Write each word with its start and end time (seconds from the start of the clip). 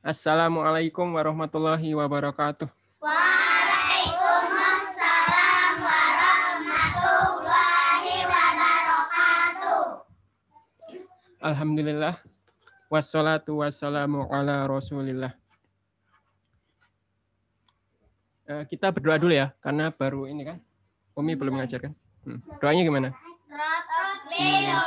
Assalamualaikum 0.00 1.12
warahmatullahi 1.12 1.92
wabarakatuh. 1.92 2.64
Waalaikumsalam 3.04 5.76
warahmatullahi 5.76 8.24
wabarakatuh. 8.24 10.08
Alhamdulillah. 11.44 12.16
Wassalatu 12.88 13.60
wassalamu 13.60 14.24
ala 14.32 14.64
rasulillah. 14.64 15.36
Eh, 18.48 18.64
kita 18.72 18.88
berdoa 18.88 19.20
dulu 19.20 19.36
ya, 19.36 19.52
karena 19.60 19.92
baru 19.92 20.24
ini 20.24 20.48
kan. 20.48 20.64
Umi 21.12 21.36
belum 21.36 21.60
mengajarkan. 21.60 21.92
Hmm. 22.24 22.40
Doanya 22.56 22.88
gimana? 22.88 23.12
Rabbil 23.52 24.80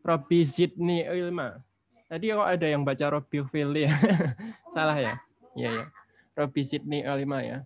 Robbi 0.00 0.44
zidni 0.48 1.04
ilma. 1.04 1.60
Tadi 2.10 2.32
kok 2.32 2.48
ada 2.48 2.66
yang 2.66 2.82
baca 2.82 3.06
Robbi 3.12 3.44
fili 3.52 3.86
ya? 3.86 3.94
Salah 4.74 4.98
ya? 4.98 5.14
Iya 5.54 5.70
ya. 5.70 5.84
Robbi 6.34 6.60
zidni 6.64 7.04
ilma 7.04 7.38
ya. 7.44 7.58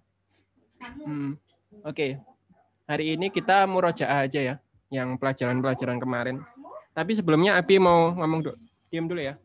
Hmm. 1.07 1.39
Oke. 1.87 2.21
Hari 2.85 3.17
ini 3.17 3.33
kita 3.33 3.65
murojaah 3.65 4.29
aja 4.29 4.41
ya, 4.45 4.55
yang 4.93 5.17
pelajaran-pelajaran 5.17 5.97
kemarin. 5.97 6.37
Tapi 6.93 7.17
sebelumnya 7.17 7.57
Abi 7.57 7.81
mau 7.81 8.13
ngomong 8.13 8.41
dulu. 8.45 8.59
Diam 8.93 9.09
dulu 9.09 9.25
ya. 9.25 9.41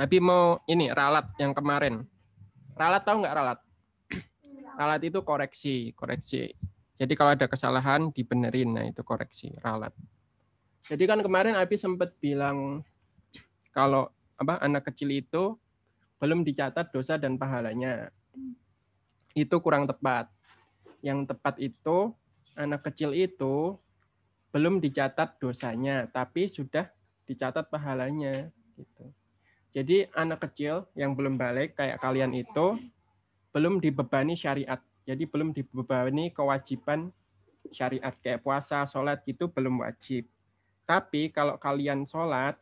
Abi 0.00 0.16
mau 0.16 0.64
ini 0.64 0.88
ralat 0.88 1.28
yang 1.36 1.52
kemarin. 1.52 2.08
Ralat 2.72 3.04
tahu 3.04 3.20
nggak 3.20 3.36
ralat? 3.36 3.58
Ralat 4.80 5.02
itu 5.04 5.20
koreksi, 5.20 5.92
koreksi. 5.92 6.56
Jadi 6.96 7.12
kalau 7.12 7.36
ada 7.36 7.44
kesalahan 7.44 8.08
dibenerin, 8.08 8.72
nah 8.72 8.84
itu 8.88 9.04
koreksi, 9.04 9.52
ralat. 9.60 9.92
Jadi 10.88 11.04
kan 11.04 11.20
kemarin 11.20 11.58
Abi 11.58 11.76
sempat 11.76 12.16
bilang 12.22 12.80
kalau 13.76 14.08
apa 14.40 14.56
anak 14.64 14.88
kecil 14.92 15.12
itu 15.12 15.58
belum 16.20 16.44
dicatat 16.44 16.92
dosa 16.92 17.20
dan 17.20 17.36
pahalanya. 17.36 18.08
Itu 19.36 19.60
kurang 19.60 19.88
tepat. 19.88 20.28
Yang 21.00 21.32
tepat 21.32 21.54
itu 21.60 22.12
anak 22.56 22.84
kecil 22.88 23.16
itu 23.16 23.76
belum 24.50 24.82
dicatat 24.82 25.38
dosanya, 25.38 26.10
tapi 26.10 26.50
sudah 26.50 26.90
dicatat 27.24 27.70
pahalanya 27.70 28.50
gitu. 28.74 29.06
Jadi 29.70 30.10
anak 30.18 30.50
kecil 30.50 30.90
yang 30.98 31.14
belum 31.14 31.38
balik 31.38 31.78
kayak 31.78 32.02
kalian 32.02 32.34
itu 32.34 32.74
belum 33.54 33.78
dibebani 33.78 34.34
syariat. 34.34 34.82
Jadi 35.06 35.24
belum 35.30 35.54
dibebani 35.54 36.34
kewajiban 36.34 37.14
syariat 37.70 38.10
kayak 38.18 38.42
puasa, 38.42 38.82
sholat 38.90 39.22
gitu 39.22 39.46
belum 39.46 39.86
wajib. 39.86 40.26
Tapi 40.90 41.30
kalau 41.30 41.54
kalian 41.54 42.02
sholat, 42.02 42.58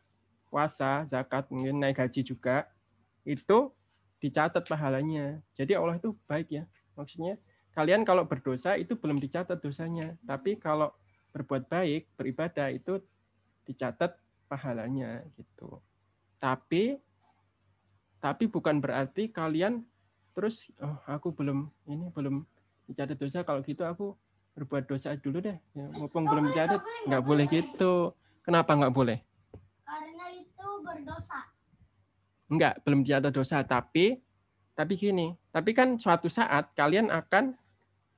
puasa, 0.53 1.01
zakat, 1.09 1.49
mungkin 1.49 1.81
naik 1.81 1.97
haji 1.97 2.21
juga, 2.21 2.69
itu 3.25 3.73
dicatat 4.21 4.69
pahalanya. 4.69 5.41
Jadi 5.57 5.73
Allah 5.73 5.97
itu 5.97 6.13
baik 6.29 6.53
ya. 6.53 6.69
Maksudnya 6.93 7.41
kalian 7.73 8.05
kalau 8.05 8.29
berdosa 8.29 8.77
itu 8.77 8.93
belum 8.93 9.17
dicatat 9.17 9.57
dosanya. 9.57 10.13
Tapi 10.29 10.61
kalau 10.61 10.93
berbuat 11.33 11.65
baik, 11.73 12.05
beribadah 12.13 12.69
itu 12.69 13.01
dicatat 13.65 14.13
pahalanya 14.45 15.25
gitu. 15.33 15.81
Tapi 16.37 17.01
tapi 18.19 18.45
bukan 18.45 18.77
berarti 18.77 19.31
kalian 19.33 19.81
terus 20.35 20.69
oh 20.83 21.01
aku 21.09 21.31
belum 21.33 21.71
ini 21.87 22.11
belum 22.11 22.43
dicatat 22.85 23.15
dosa 23.15 23.47
kalau 23.47 23.63
gitu 23.63 23.87
aku 23.87 24.11
berbuat 24.59 24.91
dosa 24.91 25.15
dulu 25.15 25.39
deh 25.39 25.55
ya, 25.71 25.85
mumpung 25.95 26.27
belum 26.27 26.51
dicatat 26.51 26.83
nggak 27.07 27.23
boleh 27.23 27.47
gitu 27.47 28.11
kenapa 28.43 28.75
nggak 28.75 28.95
boleh 28.95 29.19
Karena 29.89 30.25
itu 30.37 30.67
berdosa. 30.85 31.49
Enggak, 32.49 32.81
belum 32.85 33.01
dicatat 33.01 33.33
dosa, 33.33 33.61
tapi 33.65 34.21
tapi 34.77 34.95
gini, 34.95 35.35
tapi 35.51 35.75
kan 35.75 35.99
suatu 35.99 36.31
saat 36.31 36.71
kalian 36.71 37.11
akan 37.11 37.57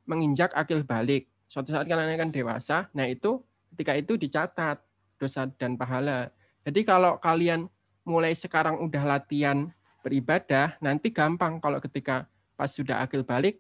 menginjak 0.05 0.53
akil 0.53 0.83
balik. 0.85 1.25
Suatu 1.47 1.73
saat 1.73 1.87
kalian 1.89 2.11
akan 2.15 2.29
dewasa, 2.29 2.91
nah 2.93 3.07
itu 3.07 3.41
ketika 3.73 3.97
itu 3.97 4.13
dicatat 4.19 4.77
dosa 5.17 5.47
dan 5.57 5.79
pahala. 5.79 6.29
Jadi 6.67 6.85
kalau 6.85 7.17
kalian 7.17 7.71
mulai 8.05 8.37
sekarang 8.37 8.83
udah 8.83 9.03
latihan 9.03 9.71
beribadah, 10.05 10.75
nanti 10.83 11.09
gampang 11.09 11.57
kalau 11.63 11.79
ketika 11.79 12.29
pas 12.59 12.69
sudah 12.69 13.01
akil 13.01 13.25
balik 13.25 13.57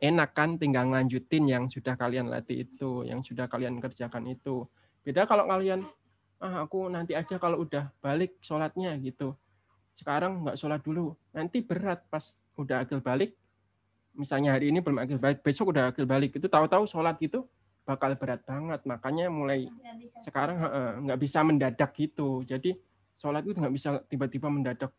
enak 0.00 0.36
kan 0.36 0.60
tinggal 0.60 0.88
lanjutin 0.88 1.48
yang 1.48 1.64
sudah 1.72 1.96
kalian 1.96 2.28
latih 2.28 2.68
itu, 2.68 3.04
yang 3.08 3.24
sudah 3.24 3.48
kalian 3.48 3.80
kerjakan 3.80 4.28
itu. 4.28 4.68
Beda 5.06 5.22
kalau 5.22 5.46
kalian 5.46 5.86
ah 6.42 6.66
aku 6.66 6.90
nanti 6.90 7.14
aja 7.14 7.38
kalau 7.38 7.62
udah 7.62 7.94
balik 8.02 8.34
sholatnya 8.42 8.90
gitu. 8.98 9.38
Sekarang 9.94 10.42
nggak 10.42 10.58
sholat 10.58 10.82
dulu. 10.82 11.14
Nanti 11.30 11.62
berat 11.62 12.02
pas 12.10 12.34
udah 12.58 12.82
akil 12.82 12.98
balik. 12.98 13.38
Misalnya 14.18 14.58
hari 14.58 14.74
ini 14.74 14.82
belum 14.82 14.98
akil 14.98 15.22
balik 15.22 15.46
besok 15.46 15.70
udah 15.70 15.94
akil 15.94 16.10
balik 16.10 16.34
itu 16.34 16.50
tahu-tahu 16.50 16.90
sholat 16.90 17.14
gitu 17.22 17.46
bakal 17.86 18.18
berat 18.18 18.42
banget. 18.42 18.82
Makanya 18.82 19.30
mulai 19.30 19.70
sekarang 20.26 20.58
nggak 21.06 21.18
bisa 21.22 21.46
mendadak 21.46 21.94
gitu. 21.94 22.42
Jadi 22.42 22.74
sholat 23.14 23.46
itu 23.46 23.54
nggak 23.54 23.74
bisa 23.78 24.02
tiba-tiba 24.10 24.50
mendadak. 24.50 24.90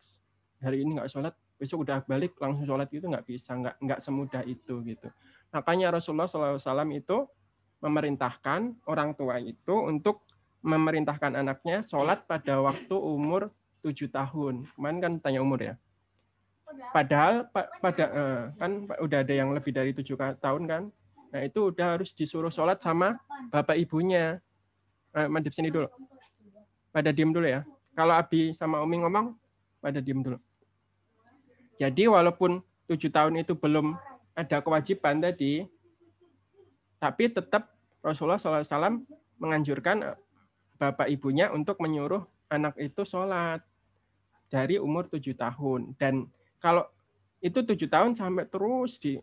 Hari 0.64 0.88
ini 0.88 0.96
nggak 0.96 1.12
sholat 1.12 1.36
besok 1.60 1.84
udah 1.84 2.00
balik 2.08 2.32
langsung 2.40 2.64
sholat 2.64 2.88
itu 2.88 3.04
nggak 3.04 3.28
bisa 3.28 3.52
nggak 3.52 3.76
nggak 3.76 4.00
semudah 4.00 4.42
itu 4.48 4.80
gitu. 4.88 5.12
Makanya 5.52 5.92
Rasulullah 5.92 6.26
SAW 6.30 6.56
itu 6.96 7.28
memerintahkan 7.78 8.74
orang 8.86 9.14
tua 9.14 9.38
itu 9.38 9.74
untuk 9.74 10.26
memerintahkan 10.62 11.38
anaknya 11.38 11.86
sholat 11.86 12.26
pada 12.26 12.58
waktu 12.58 12.94
umur 12.94 13.54
tujuh 13.86 14.10
tahun. 14.10 14.66
Kemarin 14.74 14.98
kan 14.98 15.12
tanya 15.22 15.40
umur 15.40 15.62
ya. 15.62 15.74
Padahal 16.92 17.48
pa- 17.48 17.70
pada 17.80 18.04
eh, 18.10 18.42
kan 18.58 18.70
udah 19.00 19.18
ada 19.22 19.34
yang 19.34 19.54
lebih 19.54 19.72
dari 19.72 19.94
tujuh 19.94 20.18
tahun 20.18 20.62
kan. 20.66 20.82
Nah 21.28 21.40
itu 21.44 21.70
udah 21.70 21.96
harus 21.96 22.10
disuruh 22.12 22.50
sholat 22.50 22.82
sama 22.82 23.16
bapak 23.48 23.78
ibunya. 23.78 24.42
Eh, 25.14 25.28
mandip 25.30 25.54
sini 25.54 25.70
dulu. 25.70 25.86
Pada 26.90 27.14
diem 27.14 27.30
dulu 27.30 27.46
ya. 27.46 27.62
Kalau 27.94 28.14
Abi 28.14 28.54
sama 28.58 28.82
Umi 28.82 29.00
ngomong, 29.02 29.34
pada 29.78 30.02
diem 30.02 30.22
dulu. 30.22 30.38
Jadi 31.78 32.10
walaupun 32.10 32.58
tujuh 32.90 33.10
tahun 33.10 33.38
itu 33.42 33.54
belum 33.54 33.94
ada 34.34 34.58
kewajiban 34.58 35.22
tadi, 35.22 35.66
tapi 36.98 37.30
tetap 37.30 37.74
Rasulullah 38.02 38.38
SAW 38.38 39.02
menganjurkan 39.38 40.18
bapak 40.78 41.10
ibunya 41.10 41.50
untuk 41.50 41.78
menyuruh 41.82 42.22
anak 42.50 42.78
itu 42.78 43.02
sholat 43.02 43.62
dari 44.50 44.78
umur 44.78 45.10
tujuh 45.10 45.34
tahun. 45.34 45.94
Dan 45.98 46.26
kalau 46.58 46.86
itu 47.38 47.62
tujuh 47.62 47.86
tahun 47.86 48.18
sampai 48.18 48.46
terus 48.50 48.98
di 48.98 49.18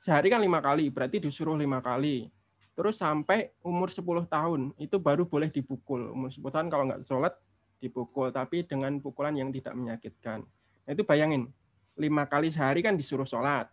sehari 0.00 0.32
kan 0.32 0.40
lima 0.40 0.60
kali 0.64 0.88
berarti 0.88 1.20
disuruh 1.20 1.56
lima 1.56 1.84
kali. 1.84 2.32
Terus 2.78 2.94
sampai 3.02 3.50
umur 3.66 3.90
10 3.90 4.30
tahun 4.30 4.70
itu 4.78 5.02
baru 5.02 5.26
boleh 5.26 5.50
dipukul. 5.50 6.14
Umur 6.14 6.30
10 6.30 6.46
tahun 6.46 6.66
kalau 6.70 6.86
nggak 6.86 7.02
sholat 7.10 7.34
dipukul. 7.82 8.30
Tapi 8.30 8.62
dengan 8.70 9.02
pukulan 9.02 9.34
yang 9.34 9.50
tidak 9.50 9.74
menyakitkan. 9.74 10.46
Nah, 10.86 10.90
itu 10.94 11.02
bayangin 11.02 11.50
lima 11.98 12.30
kali 12.30 12.54
sehari 12.54 12.86
kan 12.86 12.94
disuruh 12.94 13.26
sholat. 13.26 13.66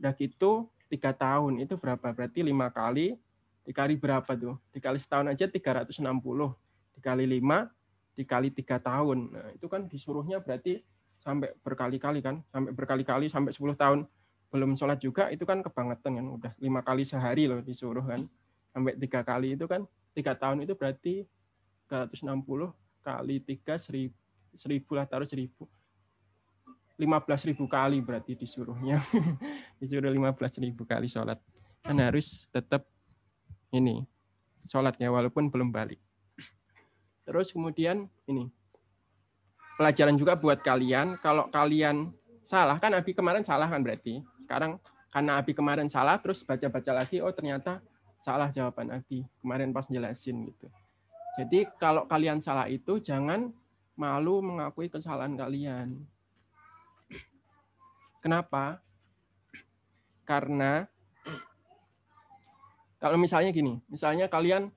Udah 0.00 0.16
gitu 0.16 0.72
tiga 0.90 1.14
tahun 1.14 1.62
itu 1.62 1.78
berapa? 1.78 2.10
Berarti 2.10 2.42
lima 2.42 2.66
kali 2.68 3.14
dikali 3.62 3.94
berapa 3.94 4.34
tuh? 4.34 4.58
Dikali 4.74 4.98
setahun 4.98 5.30
aja 5.30 5.46
360 5.46 6.02
dikali 6.98 7.24
5 7.40 7.70
dikali 8.18 8.48
tiga 8.50 8.76
tahun. 8.82 9.32
Nah 9.32 9.48
itu 9.54 9.70
kan 9.70 9.86
disuruhnya 9.86 10.42
berarti 10.42 10.82
sampai 11.22 11.54
berkali-kali 11.62 12.20
kan? 12.20 12.42
Sampai 12.50 12.74
berkali-kali 12.74 13.30
sampai 13.30 13.54
10 13.54 13.78
tahun. 13.78 14.00
Belum 14.50 14.74
sholat 14.74 14.98
juga 14.98 15.30
itu 15.30 15.46
kan 15.46 15.62
kebangetan 15.62 16.18
kan? 16.18 16.26
Udah 16.26 16.52
lima 16.58 16.82
kali 16.82 17.06
sehari 17.06 17.46
loh 17.46 17.62
disuruh 17.62 18.02
kan? 18.02 18.26
Sampai 18.74 18.98
tiga 18.98 19.22
kali 19.22 19.54
itu 19.54 19.64
kan 19.70 19.86
tiga 20.10 20.34
tahun 20.34 20.66
itu 20.66 20.74
berarti 20.74 21.22
360 21.86 22.74
kali 23.00 23.36
tiga 23.42 23.78
seribu, 23.78 24.14
seribu 24.58 24.92
lah 24.98 25.06
taruh 25.06 25.26
seribu 25.26 25.70
15 27.00 27.48
ribu 27.48 27.64
kali 27.64 28.04
berarti 28.04 28.36
disuruhnya. 28.36 29.00
Disuruh 29.80 30.12
15 30.12 30.36
ribu 30.60 30.84
kali 30.84 31.08
sholat. 31.08 31.40
Kan 31.80 31.96
harus 31.96 32.44
tetap 32.52 32.84
ini 33.72 34.04
sholatnya 34.68 35.08
walaupun 35.08 35.48
belum 35.48 35.72
balik. 35.72 35.96
Terus 37.24 37.56
kemudian 37.56 38.04
ini 38.28 38.52
pelajaran 39.80 40.20
juga 40.20 40.36
buat 40.36 40.60
kalian. 40.60 41.16
Kalau 41.24 41.48
kalian 41.48 42.12
salah 42.44 42.76
kan 42.76 42.92
Abi 42.92 43.16
kemarin 43.16 43.48
salah 43.48 43.64
kan 43.72 43.80
berarti. 43.80 44.20
Sekarang 44.44 44.76
karena 45.08 45.40
Abi 45.40 45.56
kemarin 45.56 45.88
salah 45.88 46.20
terus 46.20 46.44
baca-baca 46.44 46.92
lagi 46.92 47.24
oh 47.24 47.32
ternyata 47.32 47.80
salah 48.20 48.52
jawaban 48.52 48.92
Abi. 48.92 49.24
Kemarin 49.40 49.72
pas 49.72 49.88
jelasin 49.88 50.52
gitu. 50.52 50.68
Jadi 51.40 51.64
kalau 51.80 52.04
kalian 52.04 52.44
salah 52.44 52.68
itu 52.68 53.00
jangan 53.00 53.48
malu 53.96 54.44
mengakui 54.44 54.92
kesalahan 54.92 55.32
kalian. 55.32 55.96
Kenapa? 58.20 58.84
Karena 60.28 60.84
kalau 63.00 63.16
misalnya 63.16 63.48
gini, 63.50 63.80
misalnya 63.88 64.28
kalian 64.28 64.68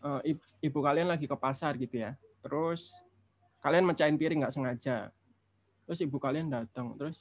eh, 0.00 0.40
ibu 0.64 0.78
kalian 0.80 1.12
lagi 1.12 1.28
ke 1.28 1.36
pasar 1.36 1.76
gitu 1.76 2.00
ya, 2.00 2.16
terus 2.40 2.96
kalian 3.60 3.84
mecahin 3.84 4.16
piring 4.16 4.40
nggak 4.42 4.56
sengaja, 4.56 5.12
terus 5.84 6.00
ibu 6.00 6.16
kalian 6.16 6.48
datang, 6.48 6.96
terus 6.96 7.20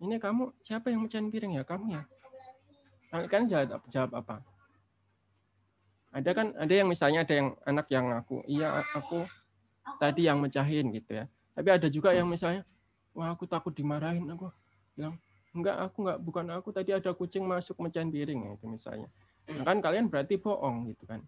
ini 0.00 0.16
kamu 0.16 0.56
siapa 0.64 0.88
yang 0.88 1.04
mecahin 1.04 1.28
piring 1.28 1.60
ya 1.60 1.62
kamu 1.62 2.00
ya? 2.00 2.02
Kalian 3.12 3.46
jawab, 3.52 3.84
jawab 3.92 4.10
apa? 4.16 4.36
Ada 6.10 6.30
kan 6.32 6.56
ada 6.56 6.72
yang 6.72 6.88
misalnya 6.88 7.22
ada 7.22 7.34
yang 7.36 7.48
anak 7.68 7.86
yang 7.92 8.08
ngaku, 8.08 8.42
iya 8.48 8.80
aku 8.96 9.28
tadi 10.00 10.24
yang 10.24 10.40
mecahin 10.40 10.88
gitu 10.90 11.20
ya. 11.20 11.24
Tapi 11.52 11.68
ada 11.68 11.86
juga 11.92 12.16
yang 12.16 12.26
misalnya, 12.26 12.64
wah 13.12 13.28
aku 13.28 13.44
takut 13.44 13.76
dimarahin, 13.76 14.24
aku 14.30 14.48
bilang 15.00 15.16
enggak 15.56 15.76
aku 15.80 15.96
enggak 16.04 16.18
bukan 16.20 16.46
aku 16.52 16.68
tadi 16.70 16.92
ada 16.92 17.10
kucing 17.16 17.48
masuk 17.48 17.80
mecahin 17.80 18.12
piring 18.12 18.54
itu 18.54 18.66
misalnya 18.68 19.08
Nah, 19.48 19.64
kan 19.66 19.78
kalian 19.82 20.06
berarti 20.06 20.38
bohong 20.38 20.86
gitu 20.92 21.04
kan. 21.08 21.24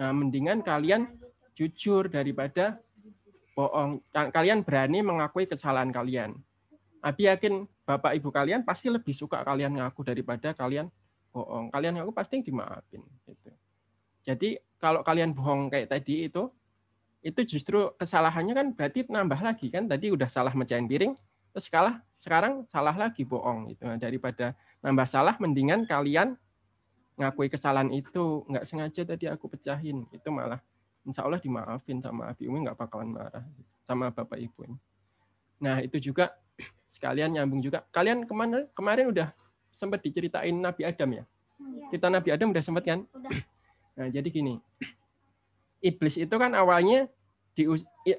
Nah, 0.00 0.10
mendingan 0.12 0.64
kalian 0.64 1.12
jujur 1.56 2.08
daripada 2.08 2.80
bohong. 3.52 4.00
Kalian 4.12 4.64
berani 4.64 5.04
mengakui 5.04 5.44
kesalahan 5.48 5.92
kalian. 5.92 6.36
Abi 7.04 7.28
yakin 7.28 7.68
bapak 7.86 8.18
ibu 8.18 8.32
kalian 8.32 8.64
pasti 8.64 8.88
lebih 8.88 9.12
suka 9.12 9.44
kalian 9.44 9.76
ngaku 9.76 10.00
daripada 10.04 10.56
kalian 10.56 10.88
bohong. 11.32 11.68
Kalian 11.72 12.00
ngaku 12.00 12.12
pasti 12.16 12.40
dimaafin. 12.40 13.04
Gitu. 13.28 13.50
Jadi 14.26 14.48
kalau 14.80 15.04
kalian 15.04 15.36
bohong 15.36 15.68
kayak 15.68 15.92
tadi 15.92 16.28
itu, 16.28 16.48
itu 17.20 17.40
justru 17.56 17.92
kesalahannya 17.96 18.54
kan 18.54 18.66
berarti 18.72 19.06
nambah 19.06 19.40
lagi 19.40 19.68
kan. 19.68 19.84
Tadi 19.84 20.12
udah 20.12 20.28
salah 20.32 20.52
mecahin 20.56 20.88
piring, 20.88 21.14
terus 21.56 21.72
kalah 21.72 22.04
sekarang 22.20 22.68
salah 22.68 22.92
lagi 22.92 23.24
bohong 23.24 23.72
gitu. 23.72 23.88
Nah, 23.88 23.96
daripada 23.96 24.52
nambah 24.84 25.08
salah, 25.08 25.40
mendingan 25.40 25.88
kalian 25.88 26.36
ngakui 27.16 27.48
kesalahan 27.48 27.88
itu 27.96 28.44
nggak 28.44 28.68
sengaja 28.68 29.08
tadi 29.08 29.24
aku 29.24 29.48
pecahin 29.48 30.04
itu 30.12 30.28
malah 30.28 30.60
insya 31.08 31.24
Allah 31.24 31.40
dimaafin 31.40 32.04
sama 32.04 32.28
Abi 32.28 32.44
Umi 32.44 32.60
nggak 32.60 32.76
bakalan 32.76 33.08
marah 33.08 33.40
sama 33.88 34.12
bapak 34.12 34.36
ibu 34.36 34.68
ini. 34.68 34.76
Nah 35.64 35.80
itu 35.80 35.96
juga 35.96 36.36
sekalian 36.92 37.40
nyambung 37.40 37.64
juga. 37.64 37.88
Kalian 37.88 38.28
kemarin 38.28 38.68
kemarin 38.76 39.08
udah 39.08 39.32
sempat 39.72 40.04
diceritain 40.04 40.52
Nabi 40.52 40.84
Adam 40.84 41.08
ya? 41.08 41.24
ya. 41.24 41.24
Kita 41.88 42.12
Nabi 42.12 42.36
Adam 42.36 42.52
udah 42.52 42.60
sempat 42.60 42.84
kan? 42.84 43.08
Udah. 43.16 43.32
Nah 43.96 44.12
jadi 44.12 44.28
gini, 44.28 44.60
iblis 45.88 46.20
itu 46.20 46.36
kan 46.36 46.52
awalnya 46.52 47.08
di 47.56 47.64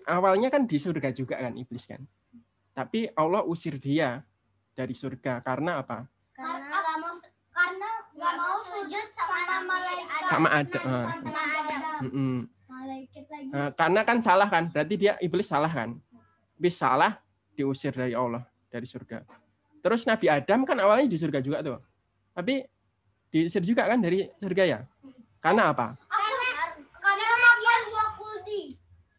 awalnya 0.10 0.50
kan 0.50 0.66
di 0.66 0.82
surga 0.82 1.14
juga 1.14 1.38
kan 1.38 1.54
iblis 1.54 1.86
kan. 1.86 2.02
Tapi 2.78 3.10
Allah 3.18 3.42
usir 3.42 3.82
dia 3.82 4.22
dari 4.78 4.94
surga 4.94 5.42
karena 5.42 5.82
apa? 5.82 6.06
sama 10.30 10.50
ada. 10.54 10.80
Uh, 10.86 11.10
uh, 12.06 12.42
uh, 13.58 13.70
karena 13.74 14.02
kan 14.06 14.18
salah 14.22 14.46
kan, 14.46 14.70
berarti 14.70 14.94
dia 14.94 15.18
iblis 15.18 15.50
salah 15.50 15.74
kan. 15.74 15.98
Iblis 16.62 16.78
salah 16.78 17.18
diusir 17.58 17.98
dari 17.98 18.14
Allah 18.14 18.46
dari 18.70 18.86
surga. 18.86 19.26
Terus 19.82 20.06
Nabi 20.06 20.30
Adam 20.30 20.62
kan 20.62 20.78
awalnya 20.78 21.10
di 21.10 21.18
surga 21.18 21.42
juga 21.42 21.66
tuh. 21.66 21.82
Tapi 22.38 22.62
diusir 23.34 23.66
juga 23.66 23.90
kan 23.90 23.98
dari 23.98 24.30
surga 24.38 24.64
ya. 24.70 24.80
Karena 25.42 25.74
apa? 25.74 25.98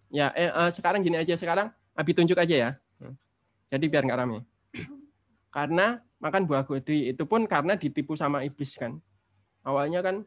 Ya, 0.08 0.30
eh, 0.38 0.48
uh, 0.54 0.70
sekarang 0.70 1.02
gini 1.02 1.18
aja 1.18 1.34
sekarang 1.34 1.74
Abi 1.98 2.14
tunjuk 2.14 2.38
aja 2.38 2.54
ya. 2.54 2.70
Jadi 3.68 3.84
biar 3.88 4.04
nggak 4.04 4.18
rame. 4.18 4.44
Karena 5.52 6.00
makan 6.18 6.44
buah 6.48 6.64
godi 6.64 7.12
itu 7.12 7.24
pun 7.28 7.44
karena 7.44 7.76
ditipu 7.76 8.16
sama 8.16 8.44
iblis 8.44 8.76
kan. 8.76 8.96
Awalnya 9.64 10.00
kan 10.00 10.24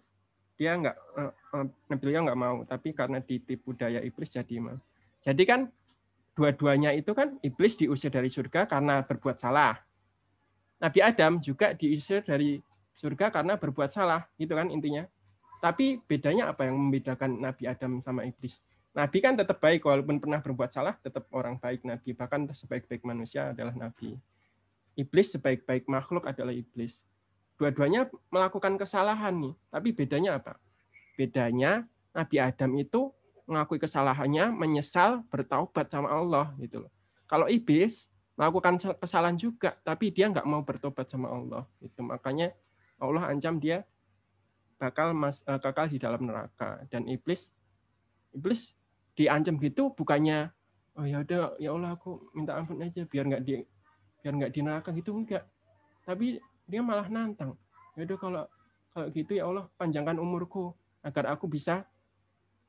dia 0.61 0.77
nggak 0.77 0.97
uh, 1.17 1.33
uh, 1.57 2.21
nggak 2.21 2.37
mau 2.37 2.61
tapi 2.69 2.93
karena 2.93 3.17
ditipu 3.17 3.73
daya 3.73 3.97
iblis 4.05 4.29
jadi 4.29 4.61
mau 4.61 4.77
jadi 5.25 5.41
kan 5.49 5.61
dua-duanya 6.37 6.93
itu 6.93 7.17
kan 7.17 7.41
iblis 7.41 7.81
diusir 7.81 8.13
dari 8.13 8.29
surga 8.29 8.69
karena 8.69 9.01
berbuat 9.01 9.41
salah 9.41 9.81
Nabi 10.77 11.01
Adam 11.01 11.41
juga 11.41 11.73
diusir 11.73 12.21
dari 12.21 12.61
surga 12.93 13.33
karena 13.33 13.57
berbuat 13.57 13.89
salah 13.89 14.29
gitu 14.37 14.53
kan 14.53 14.69
intinya 14.69 15.09
tapi 15.65 15.97
bedanya 16.05 16.53
apa 16.53 16.69
yang 16.69 16.77
membedakan 16.77 17.41
Nabi 17.41 17.65
Adam 17.65 17.97
sama 17.97 18.21
iblis 18.29 18.61
Nabi 18.91 19.17
kan 19.23 19.39
tetap 19.39 19.57
baik 19.63 19.87
walaupun 19.87 20.19
pernah 20.19 20.43
berbuat 20.43 20.71
salah 20.71 20.99
tetap 20.99 21.27
orang 21.31 21.55
baik 21.55 21.87
Nabi 21.87 22.11
bahkan 22.11 22.43
sebaik-baik 22.51 23.07
manusia 23.07 23.55
adalah 23.55 23.71
Nabi 23.71 24.19
iblis 24.99 25.31
sebaik-baik 25.31 25.87
makhluk 25.87 26.27
adalah 26.27 26.51
iblis 26.51 26.99
dua-duanya 27.61 28.09
melakukan 28.33 28.73
kesalahan 28.73 29.37
nih. 29.37 29.53
Tapi 29.69 29.89
bedanya 29.93 30.41
apa? 30.41 30.57
Bedanya 31.13 31.85
Nabi 32.09 32.41
Adam 32.41 32.73
itu 32.81 33.13
mengakui 33.45 33.77
kesalahannya, 33.77 34.49
menyesal, 34.49 35.21
bertaubat 35.29 35.93
sama 35.93 36.09
Allah 36.09 36.49
gitu 36.57 36.81
loh. 36.81 36.91
Kalau 37.29 37.45
iblis 37.45 38.09
melakukan 38.33 38.81
kesalahan 38.97 39.37
juga, 39.37 39.77
tapi 39.85 40.09
dia 40.09 40.25
nggak 40.33 40.49
mau 40.49 40.65
bertobat 40.65 41.05
sama 41.05 41.29
Allah. 41.29 41.69
Itu 41.77 42.01
makanya 42.01 42.49
Allah 42.97 43.29
ancam 43.29 43.61
dia 43.61 43.85
bakal 44.81 45.13
mas, 45.13 45.45
uh, 45.45 45.61
kekal 45.61 45.85
di 45.85 46.01
dalam 46.01 46.25
neraka. 46.25 46.81
Dan 46.89 47.05
iblis 47.05 47.53
iblis 48.33 48.73
diancam 49.15 49.59
gitu 49.59 49.91
bukannya 49.91 50.51
oh 50.99 51.05
ya 51.07 51.23
udah 51.23 51.55
ya 51.57 51.71
Allah 51.71 51.95
aku 51.95 52.31
minta 52.35 52.55
ampun 52.55 52.79
aja 52.83 53.07
biar 53.07 53.23
nggak 53.27 53.43
di 53.43 53.63
biar 54.21 54.33
nggak 54.37 54.51
di 54.53 54.59
neraka 54.61 54.89
gitu 54.93 55.17
enggak. 55.17 55.43
Tapi 56.05 56.37
dia 56.69 56.81
malah 56.85 57.09
nantang. 57.09 57.57
Yaudah 57.97 58.17
kalau 58.21 58.43
kalau 58.93 59.07
gitu 59.11 59.31
ya 59.35 59.49
Allah 59.49 59.65
panjangkan 59.75 60.21
umurku 60.21 60.71
agar 61.01 61.33
aku 61.33 61.49
bisa 61.49 61.83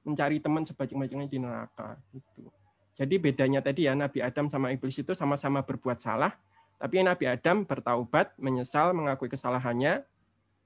mencari 0.03 0.43
teman 0.43 0.67
sebanyak-banyaknya 0.67 1.29
di 1.31 1.39
neraka 1.39 1.95
itu. 2.11 2.49
Jadi 2.93 3.15
bedanya 3.17 3.61
tadi 3.63 3.87
ya 3.89 3.95
Nabi 3.97 4.21
Adam 4.21 4.51
sama 4.51 4.75
iblis 4.75 4.99
itu 4.99 5.17
sama-sama 5.17 5.65
berbuat 5.65 6.03
salah, 6.03 6.37
tapi 6.77 7.01
Nabi 7.01 7.25
Adam 7.25 7.65
bertaubat, 7.65 8.37
menyesal, 8.37 8.93
mengakui 8.93 9.33
kesalahannya, 9.33 10.05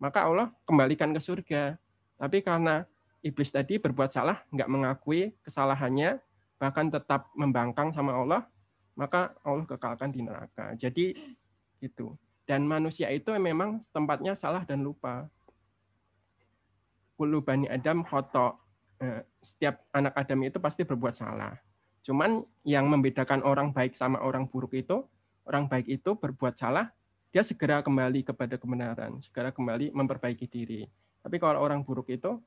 maka 0.02 0.26
Allah 0.26 0.50
kembalikan 0.66 1.14
ke 1.14 1.20
surga. 1.22 1.78
Tapi 2.16 2.42
karena 2.42 2.88
iblis 3.26 3.50
tadi 3.50 3.82
berbuat 3.82 4.14
salah, 4.14 4.46
nggak 4.54 4.70
mengakui 4.70 5.34
kesalahannya, 5.42 6.22
bahkan 6.62 6.86
tetap 6.86 7.34
membangkang 7.34 7.90
sama 7.90 8.14
Allah, 8.14 8.46
maka 8.94 9.34
Allah 9.42 9.66
kekalkan 9.66 10.14
di 10.14 10.22
neraka. 10.22 10.78
Jadi 10.78 11.18
itu. 11.82 12.14
Dan 12.46 12.62
manusia 12.70 13.10
itu 13.10 13.34
memang 13.34 13.82
tempatnya 13.90 14.38
salah 14.38 14.62
dan 14.62 14.86
lupa. 14.86 15.26
Kulu 17.18 17.42
bani 17.42 17.66
Adam 17.66 18.06
khoto. 18.06 18.62
Eh, 19.02 19.26
setiap 19.42 19.82
anak 19.90 20.14
Adam 20.14 20.40
itu 20.46 20.62
pasti 20.62 20.86
berbuat 20.86 21.18
salah. 21.18 21.58
Cuman 22.06 22.46
yang 22.62 22.86
membedakan 22.86 23.42
orang 23.42 23.74
baik 23.74 23.98
sama 23.98 24.22
orang 24.22 24.46
buruk 24.46 24.78
itu, 24.78 25.02
orang 25.42 25.66
baik 25.66 25.90
itu 25.90 26.14
berbuat 26.14 26.54
salah, 26.54 26.94
dia 27.34 27.42
segera 27.42 27.82
kembali 27.82 28.22
kepada 28.22 28.56
kebenaran, 28.56 29.20
segera 29.20 29.50
kembali 29.50 29.90
memperbaiki 29.90 30.46
diri. 30.46 30.86
Tapi 31.20 31.36
kalau 31.42 31.60
orang 31.60 31.82
buruk 31.82 32.06
itu, 32.08 32.38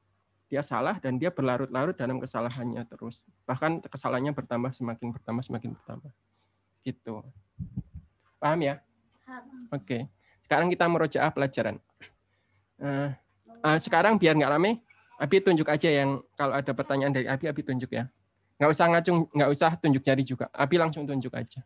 dia 0.50 0.65
salah 0.65 0.98
dan 0.98 1.22
dia 1.22 1.29
berlarut-larut 1.29 1.94
dalam 1.94 2.18
kesalahannya 2.18 2.82
terus. 2.89 3.22
Bahkan 3.46 3.86
kesalahannya 3.86 4.34
bertambah 4.34 4.74
semakin 4.74 5.13
bertambah 5.13 5.44
semakin 5.46 5.70
bertambah. 5.77 6.12
Gitu. 6.82 7.22
Paham 8.41 8.60
ya? 8.65 8.82
Oke. 9.70 10.10
Sekarang 10.41 10.74
kita 10.74 10.89
merojaah 10.89 11.29
pelajaran. 11.29 11.77
Uh, 12.82 13.13
uh, 13.62 13.77
sekarang 13.77 14.18
biar 14.18 14.34
nggak 14.34 14.50
rame, 14.50 14.82
Abi 15.22 15.38
tunjuk 15.38 15.70
aja 15.70 15.86
yang 15.86 16.25
kalau 16.34 16.58
ada 16.58 16.72
pertanyaan 16.74 17.13
dari 17.13 17.29
Abi, 17.29 17.46
Abi 17.46 17.62
tunjuk 17.62 17.94
ya. 17.94 18.10
Nggak 18.58 18.72
usah 18.74 18.86
ngacung, 18.89 19.29
nggak 19.29 19.50
usah 19.53 19.72
tunjuk 19.77 20.01
jari 20.01 20.25
juga. 20.25 20.50
Abi 20.50 20.82
langsung 20.82 21.06
tunjuk 21.06 21.29
aja. 21.38 21.62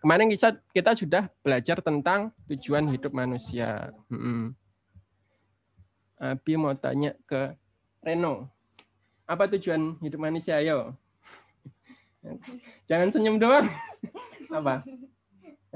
Kemarin 0.00 0.30
kita, 0.32 0.56
kita 0.72 0.92
sudah 0.96 1.28
belajar 1.44 1.82
tentang 1.84 2.32
tujuan 2.48 2.88
hidup 2.88 3.12
manusia. 3.12 3.92
Hmm. 4.08 4.56
Abi 6.16 6.56
mau 6.56 6.72
tanya 6.72 7.12
ke 7.28 7.52
Reno. 8.00 8.48
Apa 9.28 9.50
tujuan 9.52 10.00
hidup 10.00 10.20
manusia? 10.22 10.56
Ayo. 10.56 10.96
Jangan 12.88 13.12
senyum 13.12 13.36
doang. 13.36 13.68
Apa? 14.48 14.80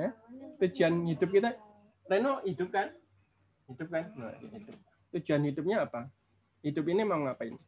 Eh? 0.01 0.11
Tujuan 0.65 1.05
hidup 1.13 1.29
kita, 1.29 1.53
Reno 2.09 2.41
hidup 2.49 2.73
kan? 2.73 2.89
Hidup 3.69 3.89
kan? 3.93 4.05
Nah. 4.17 4.33
Tujuan 5.13 5.43
hidupnya 5.45 5.85
apa? 5.85 6.09
Hidup 6.65 6.87
ini 6.89 7.03
mau 7.03 7.21
ngapain? 7.21 7.59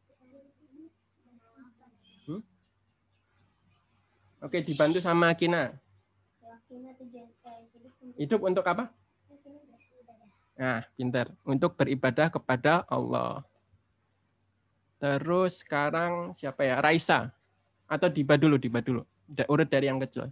Hmm? 2.25 2.43
Oke, 4.41 4.63
dibantu 4.65 5.03
sama 5.03 5.35
Kina. 5.35 5.75
Hidup 8.17 8.41
untuk 8.47 8.65
apa? 8.65 8.95
Nah, 10.53 10.85
pinter. 10.95 11.33
Untuk 11.43 11.75
beribadah 11.75 12.29
kepada 12.29 12.85
Allah. 12.87 13.41
Terus 14.97 15.65
sekarang 15.65 16.31
siapa 16.33 16.63
ya? 16.63 16.79
Raisa. 16.79 17.33
Atau 17.89 18.07
Diba 18.09 18.39
dulu, 18.39 18.57
Diba 18.57 18.79
dulu. 18.79 19.03
Urut 19.49 19.67
dari 19.67 19.89
yang 19.89 19.99
kecil. 19.99 20.29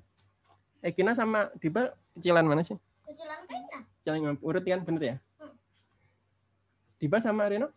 Eh, 0.81 0.93
Kina 0.93 1.13
sama 1.13 1.49
Diba 1.59 1.93
kecilan 2.15 2.45
mana 2.45 2.63
sih? 2.63 2.77
Kecilan 3.05 3.43
kaina. 3.49 3.79
Kecilan 4.01 4.19
yang 4.23 4.37
urut 4.41 4.63
kan, 4.63 4.81
bener 4.81 5.03
ya? 5.03 5.17
Diba 7.01 7.19
sama 7.19 7.49
Reno? 7.49 7.73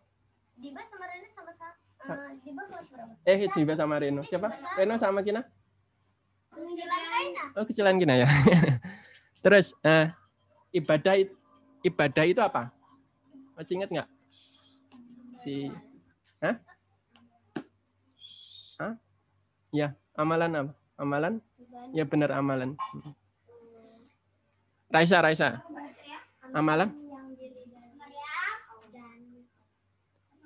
Diba 0.54 0.84
sama 0.84 1.04
Reno 1.08 1.28
sama 1.32 1.52
sama. 1.56 1.74
Sa- 2.04 2.16
eh, 2.28 2.36
Diba 2.44 2.62
kelas 2.68 2.86
berapa? 2.92 3.12
Eh, 3.24 3.36
Diba 3.50 3.74
sama 3.74 3.94
Reno. 3.96 4.20
Siapa? 4.22 4.48
Reno 4.76 4.94
sama 5.00 5.24
Kina? 5.24 5.42
Kecilan 6.52 7.02
kaina. 7.08 7.42
Oh, 7.56 7.64
kecilan 7.64 7.96
Kina 7.96 8.14
ya. 8.20 8.28
Terus, 9.44 9.72
eh, 9.82 10.12
ibadah 10.72 11.16
it- 11.18 11.34
ibadah 11.84 12.24
itu 12.24 12.40
apa? 12.40 12.72
Masih 13.54 13.76
ingat 13.78 13.92
nggak? 13.92 14.08
Si 15.44 15.68
Hah? 16.40 16.56
Hah? 18.80 18.92
Ya, 19.70 19.92
amalan 20.16 20.50
apa? 20.56 20.72
Amalan? 20.96 21.34
Ya 21.92 22.08
benar 22.08 22.32
amalan. 22.34 22.74
Raisa, 24.88 25.20
Raisa. 25.20 25.62
Amalan? 26.54 26.90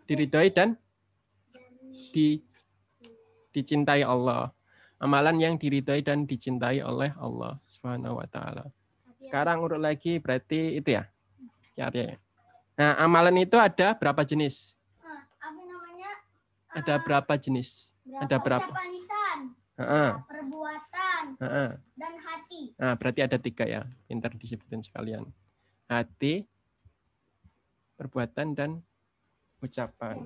Diridhoi 0.08 0.48
dan 0.48 0.72
di 2.16 2.40
dicintai 3.52 4.00
Allah. 4.00 4.48
Amalan 4.98 5.36
yang 5.36 5.54
diridhoi 5.60 6.00
dan 6.00 6.24
dicintai 6.24 6.80
oleh 6.80 7.12
Allah 7.20 7.60
Subhanahu 7.70 8.18
wa 8.18 8.26
taala. 8.26 8.72
Sekarang 9.20 9.60
urut 9.60 9.78
lagi 9.78 10.16
berarti 10.16 10.80
itu 10.80 10.96
ya. 10.96 11.04
Ya, 11.78 11.94
ya. 11.94 12.18
Nah, 12.74 12.92
amalan 12.98 13.38
itu 13.38 13.54
ada 13.54 13.94
berapa 13.94 14.26
jenis? 14.26 14.74
Apa 14.98 15.46
namanya? 15.54 16.10
Ada 16.74 16.94
Eh, 16.98 17.02
berapa 17.06 17.32
jenis? 17.38 17.94
Ada 18.18 18.36
berapa? 18.42 18.66
Lisan, 18.66 19.54
Heeh, 19.78 20.10
perbuatan, 20.26 21.22
heeh. 21.38 21.70
dan 21.94 22.14
hati. 22.18 22.74
Nah, 22.74 22.98
berarti 22.98 23.20
ada 23.22 23.38
tiga 23.38 23.62
ya. 23.62 23.86
Pintar 24.10 24.34
disebutin 24.34 24.82
sekalian. 24.82 25.30
Hati, 25.86 26.42
perbuatan, 27.94 28.58
dan 28.58 28.82
ucapan. 29.62 30.18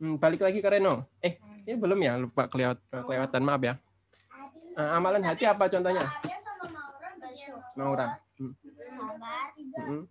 Hmm, 0.00 0.16
balik 0.16 0.40
lagi 0.40 0.64
ke 0.64 0.68
Reno. 0.68 1.04
Eh, 1.20 1.36
ini 1.68 1.76
belum 1.76 2.00
ya? 2.00 2.16
Lupa 2.16 2.48
kelewat, 2.48 2.80
kelewatan. 2.88 3.44
Maaf 3.44 3.60
ya. 3.60 3.76
Nah, 4.74 4.96
amalan 4.96 5.20
hati 5.22 5.44
apa 5.44 5.68
contohnya? 5.68 6.08
Maura. 7.76 8.16
Maura. 8.40 8.52
Hmm. 9.76 10.08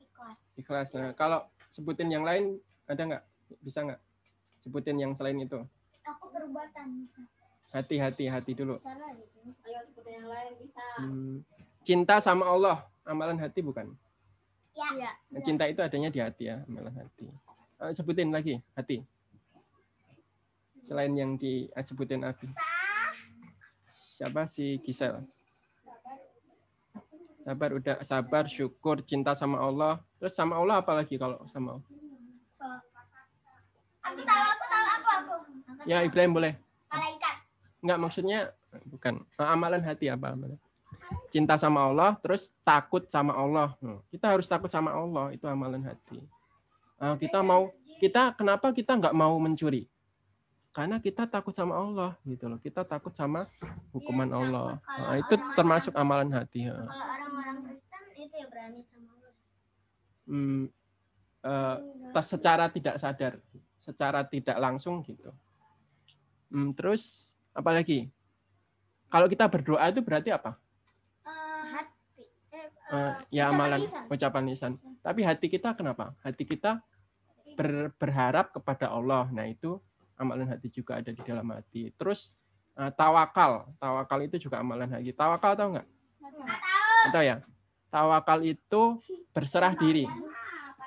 Ikhlas. 0.00 0.38
Ikhlas. 0.56 0.88
Nah, 0.94 1.12
kalau 1.16 1.46
sebutin 1.72 2.10
yang 2.10 2.24
lain, 2.26 2.58
ada 2.86 3.02
nggak? 3.02 3.24
Bisa 3.62 3.82
nggak? 3.86 4.00
Sebutin 4.60 4.96
yang 5.00 5.12
selain 5.16 5.40
itu. 5.40 5.60
Aku 6.04 6.28
perbuatan. 6.32 7.08
Hati, 7.70 7.96
hati, 8.02 8.24
hati 8.26 8.52
dulu. 8.52 8.82
Salah 8.82 9.14
di 9.14 9.24
sini. 9.30 9.54
Ayo 9.62 9.80
sebutin 9.86 10.12
yang 10.20 10.28
lain 10.28 10.52
bisa. 10.58 10.84
Hmm. 10.98 11.36
Cinta 11.86 12.20
sama 12.20 12.44
Allah, 12.50 12.84
amalan 13.06 13.38
hati 13.40 13.62
bukan? 13.62 13.94
Ya. 14.76 15.12
Nah, 15.32 15.40
Cinta 15.42 15.66
itu 15.66 15.80
adanya 15.80 16.10
di 16.12 16.20
hati 16.20 16.50
ya, 16.50 16.62
amalan 16.66 16.92
hati. 16.94 17.26
Eh, 17.80 17.92
sebutin 17.96 18.28
lagi, 18.28 18.60
hati. 18.76 19.00
Selain 20.84 21.12
yang 21.14 21.38
disebutin 21.40 22.24
Abi. 22.24 22.48
Siapa 23.88 24.44
si 24.44 24.80
Gisel? 24.84 25.22
Sabar 27.40 27.70
udah 27.72 27.96
sabar, 28.02 28.44
syukur, 28.46 29.00
cinta 29.00 29.32
sama 29.32 29.56
Allah. 29.58 29.98
Terus 30.20 30.32
sama 30.32 30.56
Allah 30.56 30.78
apa 30.78 30.92
lagi 30.92 31.16
kalau 31.16 31.40
sama 31.48 31.80
Allah? 31.80 31.86
Aku 34.00 34.20
tahu, 34.20 34.42
aku 34.44 34.64
tahu 34.66 34.86
apa 34.86 35.10
aku. 35.18 35.34
Ya 35.84 36.04
Ibrahim 36.04 36.32
boleh. 36.32 36.52
Malaikat. 36.88 37.34
Enggak 37.80 37.98
maksudnya 37.98 38.38
bukan 38.86 39.24
Eh, 39.36 39.48
amalan 39.48 39.80
hati 39.80 40.06
apa 40.06 40.32
amalan? 40.32 40.60
Cinta 41.32 41.56
sama 41.56 41.80
Allah, 41.82 42.14
terus 42.20 42.52
takut 42.60 43.02
sama 43.08 43.32
Allah. 43.32 43.72
Hmm, 43.80 43.98
Kita 44.10 44.30
harus 44.30 44.46
takut 44.46 44.68
sama 44.68 44.92
Allah, 44.92 45.32
itu 45.32 45.42
amalan 45.46 45.80
hati. 45.82 46.20
Eh, 47.00 47.14
kita 47.18 47.40
mau 47.40 47.72
kita 47.98 48.36
kenapa 48.36 48.68
kita 48.70 48.96
nggak 48.96 49.16
mau 49.16 49.32
mencuri? 49.36 49.88
Karena 50.70 51.02
kita 51.02 51.26
takut 51.26 51.50
sama 51.50 51.74
Allah 51.74 52.14
gitu 52.22 52.46
loh. 52.46 52.54
Kita 52.56 52.86
takut 52.86 53.10
sama 53.10 53.42
hukuman 53.90 54.28
Iya, 54.28 54.38
Allah. 54.38 54.68
takut 54.78 55.02
Nah, 55.02 55.16
itu 55.18 55.34
termasuk 55.58 55.92
amalan 55.98 56.30
hati. 56.30 56.70
ya. 56.70 56.78
Kalau 56.78 57.29
berani 58.60 58.84
sama 58.84 59.08
Allah. 59.16 59.32
Hmm, 60.28 60.64
tas- 62.12 62.28
secara 62.28 62.68
tidak 62.68 63.00
sadar, 63.00 63.40
secara 63.80 64.20
tidak 64.28 64.56
langsung 64.60 65.00
gitu. 65.00 65.32
Hmm, 66.52 66.76
terus 66.76 67.32
apa 67.56 67.72
lagi? 67.72 68.12
Kalau 69.08 69.26
kita 69.32 69.48
berdoa 69.48 69.88
itu 69.88 70.04
berarti 70.04 70.28
apa? 70.28 70.60
Eh, 71.24 71.62
hati. 71.72 72.22
Eh, 72.90 73.12
ya 73.32 73.48
amalan 73.48 73.80
lisan. 73.80 74.04
ucapan 74.12 74.44
lisan. 74.44 74.72
Tapi 75.00 75.24
hati 75.24 75.46
kita 75.48 75.72
kenapa? 75.72 76.12
Hati 76.20 76.44
kita 76.44 76.84
ber- 77.56 77.90
berharap 77.96 78.52
kepada 78.52 78.92
Allah. 78.92 79.24
Nah, 79.32 79.48
itu 79.48 79.80
amalan 80.20 80.46
hati 80.52 80.68
juga 80.68 81.00
ada 81.00 81.10
di 81.10 81.22
dalam 81.24 81.48
hati. 81.48 81.90
Terus 81.96 82.28
eh, 82.76 82.92
tawakal. 82.92 83.72
Tawakal 83.80 84.28
itu 84.28 84.36
juga 84.36 84.60
amalan 84.60 84.90
hati. 84.92 85.10
Tawakal 85.16 85.56
tahu? 85.56 85.68
Nggak 85.74 85.86
tahu. 85.88 87.10
Tahu 87.10 87.24
ya? 87.24 87.36
Tawakal 87.90 88.46
itu 88.46 88.82
berserah 89.34 89.74
diri. 89.74 90.06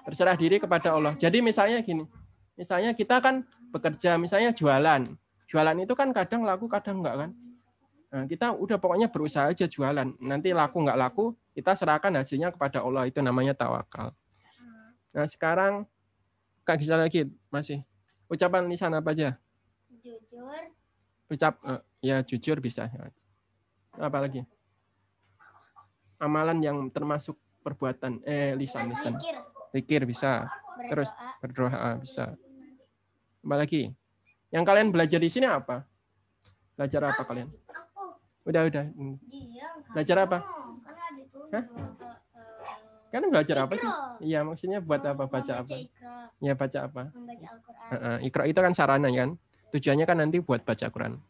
Berserah 0.07 0.35
diri 0.39 0.59
kepada 0.59 0.95
Allah. 0.95 1.13
Jadi 1.19 1.43
misalnya 1.43 1.83
gini. 1.83 2.07
Misalnya 2.55 2.95
kita 2.95 3.19
kan 3.19 3.43
bekerja, 3.75 4.15
misalnya 4.15 4.55
jualan. 4.55 5.11
Jualan 5.51 5.77
itu 5.83 5.93
kan 5.93 6.09
kadang 6.15 6.47
laku, 6.47 6.65
kadang 6.71 7.03
enggak 7.03 7.15
kan? 7.27 7.29
Nah, 8.13 8.23
kita 8.29 8.53
udah 8.53 8.77
pokoknya 8.77 9.09
berusaha 9.09 9.49
aja 9.49 9.65
jualan. 9.65 10.05
Nanti 10.21 10.53
laku 10.53 10.85
nggak 10.85 10.99
laku, 11.01 11.33
kita 11.57 11.73
serahkan 11.73 12.13
hasilnya 12.13 12.53
kepada 12.53 12.85
Allah. 12.85 13.09
Itu 13.09 13.25
namanya 13.25 13.57
tawakal. 13.57 14.13
Nah, 15.13 15.25
sekarang 15.25 15.89
Kak 16.61 16.77
Gisel 16.79 17.01
lagi 17.01 17.27
masih. 17.49 17.81
Ucapan 18.29 18.69
lisan 18.69 18.93
apa 18.93 19.11
aja? 19.11 19.35
Jujur. 19.99 20.63
Ucap 21.29 21.57
eh, 21.65 21.81
ya 22.05 22.21
jujur 22.21 22.61
bisa. 22.61 22.85
Apa 23.97 24.21
lagi? 24.21 24.45
Amalan 26.23 26.63
yang 26.63 26.87
termasuk 26.87 27.35
perbuatan 27.59 28.23
eh 28.23 28.55
lisan 28.55 28.87
lisan. 28.87 29.19
Zikir. 29.19 29.35
Zikir 29.75 30.01
bisa, 30.07 30.47
Terus? 30.87 31.11
Berdoa. 31.43 31.67
berdoa 31.71 31.91
bisa. 31.99 32.25
Apa 33.43 33.55
lagi? 33.59 33.91
Yang 34.55 34.63
kalian 34.63 34.87
belajar 34.95 35.19
di 35.19 35.27
sini 35.27 35.51
apa? 35.51 35.83
Belajar 36.79 37.11
apa 37.11 37.21
kalian? 37.27 37.51
Aku. 37.67 38.15
Udah 38.47 38.63
udah. 38.63 38.85
Hmm. 38.95 39.19
Diam. 39.27 39.75
Belajar 39.91 40.17
apa? 40.23 40.37
Kan. 41.51 41.51
Hah? 41.59 41.65
Kalian 43.11 43.29
belajar 43.29 43.57
apa 43.67 43.73
sih? 43.77 43.91
Iya, 44.25 44.39
maksudnya 44.41 44.79
buat 44.81 45.03
apa? 45.05 45.29
Baca 45.29 45.53
apa? 45.61 45.75
Ya 46.41 46.57
baca 46.57 46.79
apa? 46.87 47.01
Heeh, 47.93 48.15
Ikra 48.31 48.49
itu 48.49 48.57
kan 48.57 48.73
sarana 48.73 49.11
kan. 49.11 49.37
Tujuannya 49.69 50.05
kan 50.07 50.17
nanti 50.17 50.41
buat 50.41 50.65
baca 50.65 50.87
Quran. 50.89 51.21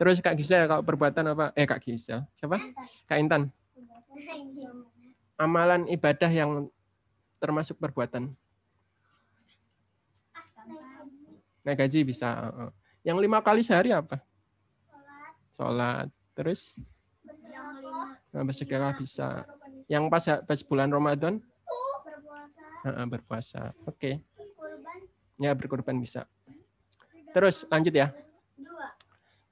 Terus 0.00 0.24
Kak 0.24 0.40
Gisel 0.40 0.64
kalau 0.64 0.80
perbuatan 0.80 1.36
apa? 1.36 1.52
Eh 1.52 1.68
Kak 1.68 1.84
Gisel. 1.84 2.24
Siapa? 2.40 2.56
Kak 3.04 3.18
Intan. 3.20 3.52
Amalan 5.36 5.88
ibadah 5.90 6.30
yang 6.30 6.70
termasuk 7.42 7.78
perbuatan. 7.78 8.30
Naik 11.62 11.78
gaji 11.78 12.02
bisa. 12.06 12.50
Yang 13.02 13.18
lima 13.22 13.38
kali 13.42 13.62
sehari 13.62 13.90
apa? 13.94 14.18
Sholat. 15.58 16.10
Terus 16.34 16.74
nah, 18.32 18.94
bisa. 18.98 19.46
Yang 19.90 20.04
pas 20.10 20.24
pas 20.46 20.60
bulan 20.62 20.90
Ramadan 20.90 21.42
Berpuasa. 22.82 23.06
berpuasa. 23.06 23.62
Oke. 23.86 24.18
Kurban. 24.58 24.98
Ya 25.38 25.54
berkorban 25.54 25.96
bisa. 26.02 26.26
Terus 27.30 27.62
lanjut 27.70 27.94
ya. 27.94 28.10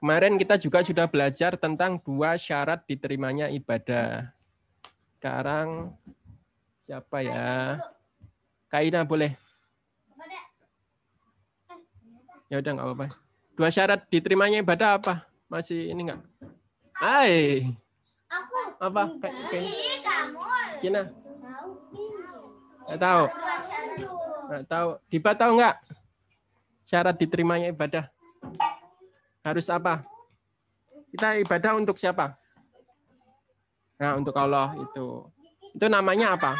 Kemarin 0.01 0.33
kita 0.35 0.57
juga 0.57 0.81
sudah 0.81 1.05
belajar 1.05 1.55
tentang 1.55 2.01
dua 2.01 2.33
syarat 2.33 2.81
diterimanya 2.89 3.53
ibadah. 3.53 4.33
Sekarang 5.21 5.93
siapa 6.81 7.21
ya? 7.21 7.77
Kaina 8.65 9.05
boleh. 9.05 9.37
Kepada. 10.09 10.39
Ya 12.49 12.57
udah 12.57 12.71
nggak 12.73 12.87
apa-apa. 12.89 13.07
Dua 13.53 13.69
syarat 13.69 14.01
diterimanya 14.09 14.65
ibadah 14.65 14.97
apa? 14.97 15.21
Masih 15.45 15.93
ini 15.93 16.09
nggak? 16.09 16.21
Hai, 16.97 17.69
Aku. 18.33 18.81
apa? 18.81 19.13
Kak- 19.21 19.37
Kak- 19.45 19.61
Ih, 19.61 20.01
kamu. 20.01 20.41
Kina, 20.81 21.01
Tahu. 21.05 21.69
nggak 22.89 22.97
tahu. 22.97 23.23
Dua 23.29 23.57
syarat. 23.61 24.01
Nggak 24.49 24.65
tahu. 24.65 24.89
Diba 25.05 25.31
tahu 25.37 25.51
nggak? 25.61 25.75
Syarat 26.81 27.15
diterimanya 27.21 27.69
ibadah. 27.69 28.09
Harus 29.45 29.69
apa? 29.69 30.01
Kita 31.13 31.37
ibadah 31.37 31.77
untuk 31.77 31.93
siapa? 31.93 32.40
Nah, 34.01 34.17
untuk 34.17 34.33
Allah 34.33 34.73
itu. 34.81 35.29
Itu 35.77 35.85
namanya 35.85 36.33
apa? 36.33 36.57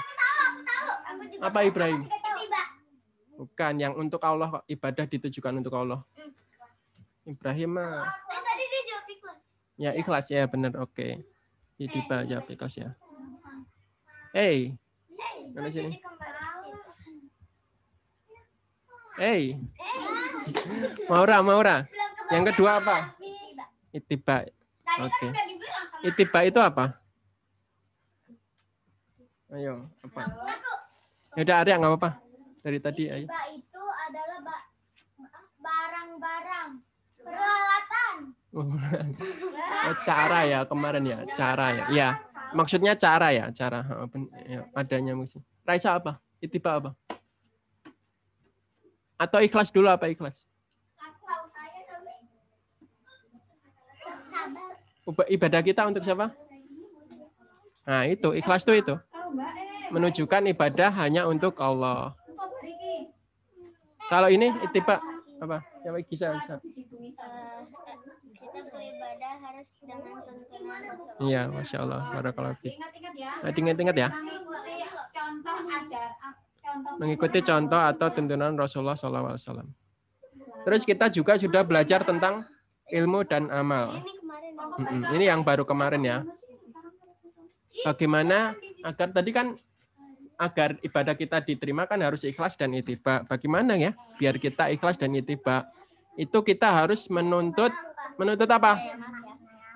Apa 1.42 1.66
Ibrahim? 1.66 2.06
Bukan 3.34 3.74
yang 3.82 3.98
untuk 3.98 4.22
Allah 4.22 4.62
ibadah 4.70 5.10
ditujukan 5.10 5.58
untuk 5.58 5.74
Allah. 5.74 6.06
Ibrahim 7.26 7.82
mah 7.82 8.06
tadi 8.30 8.64
dia 8.70 8.82
jawab 8.94 9.06
ikhlas. 9.10 9.38
ya 9.82 9.92
ikhlas 9.98 10.26
ya 10.30 10.46
benar 10.46 10.78
oke. 10.78 11.26
Jadi 11.82 12.00
baca 12.06 12.38
ikhlas 12.46 12.78
ya. 12.78 12.94
Hey, 14.38 14.78
Mana 15.58 15.68
sini? 15.74 15.98
hey? 19.18 19.58
Maura, 21.10 21.42
Maura. 21.42 21.90
Yang 22.30 22.54
kedua 22.54 22.78
apa? 22.78 23.18
Tiba. 23.18 23.66
Itiba. 23.98 24.38
Oke. 25.02 25.28
sama 25.34 26.06
Itiba 26.06 26.40
itu 26.46 26.60
apa? 26.62 27.01
Ayo, 29.52 29.84
apa? 30.00 30.22
Ya 31.36 31.42
udah 31.44 31.58
Arya 31.60 31.76
nggak 31.76 31.92
apa-apa. 31.92 32.10
Dari 32.64 32.80
tadi 32.80 33.04
ayo. 33.12 33.28
Itu 33.28 33.84
adalah 33.84 34.40
ba- 34.48 34.68
barang-barang 35.60 36.70
peralatan. 37.20 38.16
Oh, 39.82 39.98
cara 40.06 40.46
ya 40.46 40.62
kemarin 40.62 41.02
ya, 41.02 41.26
cara 41.34 41.74
ya. 41.74 41.84
Iya, 41.90 42.08
maksudnya 42.54 42.94
cara 42.94 43.34
ya, 43.34 43.50
cara. 43.50 43.82
Ya, 44.46 44.62
adanya 44.78 45.18
musik. 45.18 45.42
Raisa 45.66 45.98
apa? 45.98 46.22
Itiba 46.38 46.78
apa? 46.78 46.92
Atau 49.18 49.42
ikhlas 49.42 49.74
dulu 49.74 49.90
apa 49.90 50.06
ikhlas? 50.06 50.38
Ibadah 55.34 55.62
kita 55.66 55.82
untuk 55.90 56.06
siapa? 56.06 56.30
Nah 57.82 58.06
itu 58.06 58.38
ikhlas 58.38 58.62
tuh 58.62 58.78
itu. 58.78 58.94
Menunjukkan 59.92 60.42
ibadah 60.56 60.90
hanya 61.04 61.28
untuk 61.28 61.60
Allah. 61.60 62.16
Kalau 64.12 64.28
ini 64.28 64.52
itiba 64.68 65.00
apa? 65.42 65.64
Siapa 65.82 65.98
bisa 66.04 66.36
bisa. 66.36 66.56
kita 66.62 68.60
beribadah 68.68 69.34
harus 69.48 69.68
dengan 69.80 70.20
tuntunan 70.28 70.80
Rasulullah. 70.84 71.24
Iya, 71.24 71.42
masya 71.48 71.78
Allah. 71.80 72.02
Barakallahu 72.12 72.56
fiik. 72.60 72.76
Ingat-ingat 72.76 73.14
ya. 73.16 73.32
Ingat-ingat 73.48 73.96
ya. 73.96 74.10
Mengikuti 77.00 77.40
contoh 77.42 77.82
atau 77.82 78.08
tuntunan 78.12 78.52
Rasulullah 78.60 79.00
SAW. 79.00 79.40
Terus 80.62 80.82
kita 80.84 81.10
juga 81.10 81.40
sudah 81.40 81.64
belajar 81.64 82.04
tentang 82.04 82.46
ilmu 82.92 83.24
dan 83.26 83.48
amal. 83.50 83.96
Ini 83.96 84.14
kemarin 84.20 84.54
Mm-mm. 84.78 85.02
Ini 85.16 85.26
yang 85.32 85.42
baru 85.42 85.64
kemarin 85.64 86.04
ya. 86.04 86.18
Bagaimana 87.88 88.54
agar 88.84 89.10
tadi 89.16 89.32
kan 89.32 89.56
agar 90.42 90.74
ibadah 90.82 91.14
kita 91.14 91.38
diterima 91.46 91.86
kan 91.86 92.02
harus 92.02 92.26
ikhlas 92.26 92.58
dan 92.58 92.74
itiba. 92.74 93.22
Bagaimana 93.30 93.78
ya 93.78 93.94
biar 94.18 94.42
kita 94.42 94.74
ikhlas 94.74 94.98
dan 94.98 95.14
itiba? 95.14 95.70
Itu 96.18 96.42
kita 96.42 96.68
harus 96.68 97.06
menuntut 97.08 97.72
menuntut 98.18 98.50
apa? 98.50 98.82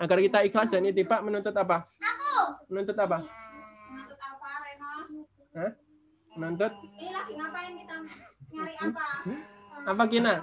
Agar 0.02 0.18
kita 0.20 0.42
ikhlas 0.44 0.74
dan 0.74 0.84
itiba 0.90 1.22
menuntut 1.22 1.54
apa? 1.54 1.86
Menuntut 2.68 2.98
apa? 2.98 3.22
Untuk 3.94 4.20
apa 4.20 4.50
Reno? 4.66 4.92
Menuntut 6.36 6.74
Ini 6.98 7.10
lagi 7.14 7.34
ngapain 7.38 7.74
kita? 7.80 7.96
Nyari 8.52 8.76
apa? 8.82 9.06
apa 9.86 10.04
Kina? 10.10 10.36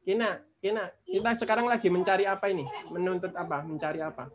Kina, 0.00 0.30
Kina, 0.62 0.84
kita 1.04 1.30
sekarang 1.36 1.66
lagi 1.68 1.92
mencari 1.92 2.24
apa 2.24 2.46
ini? 2.48 2.64
Menuntut 2.88 3.34
apa? 3.36 3.60
Mencari 3.66 4.00
apa? 4.00 4.30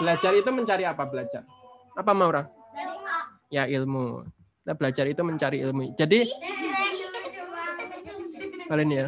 Belajar 0.00 0.32
itu 0.36 0.50
mencari 0.52 0.84
apa? 0.88 1.04
Belajar. 1.04 1.44
Apa 1.96 2.12
Maura? 2.16 2.48
Ya 3.50 3.66
ilmu. 3.66 4.24
Kita 4.62 4.72
belajar 4.76 5.04
itu 5.10 5.22
mencari 5.24 5.58
ilmu. 5.60 5.92
Jadi 5.98 6.28
kalian 8.70 8.90
ya. 8.92 9.06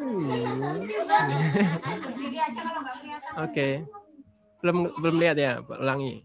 Hmm. 0.00 0.84
Oke. 3.40 3.68
Belum 4.60 4.92
belum 5.00 5.16
lihat 5.16 5.36
ya, 5.40 5.64
ulangi. 5.64 6.20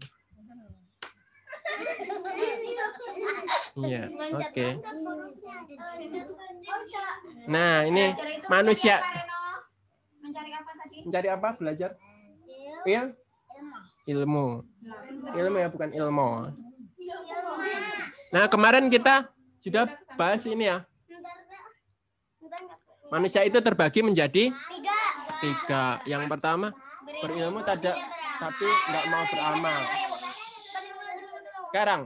Iya, 3.76 4.08
oke. 4.32 4.66
Nah, 7.48 7.84
ini 7.84 8.16
manusia. 8.48 9.04
Mencari 10.36 10.52
apa, 10.52 10.70
tadi? 10.76 10.96
mencari 11.08 11.28
apa? 11.32 11.48
Belajar? 11.56 11.90
Iya? 12.84 13.02
Ilmu. 14.04 14.46
Ilmu 15.32 15.56
ya, 15.56 15.68
bukan 15.72 15.90
ilmu. 15.96 16.28
Nah, 18.36 18.44
kemarin 18.52 18.92
kita 18.92 19.32
sudah 19.64 19.88
bahas 20.20 20.44
ini 20.44 20.68
ya. 20.68 20.84
Manusia 23.08 23.46
itu 23.46 23.62
terbagi 23.62 24.02
menjadi 24.04 24.50
Tiga. 24.52 24.98
tiga. 25.40 25.84
Yang 26.04 26.26
pertama, 26.26 26.74
berilmu 27.22 27.62
tidak 27.62 27.96
tapi 28.36 28.66
nggak 28.66 29.04
mau 29.08 29.24
beramal. 29.30 29.80
Sekarang, 31.70 32.02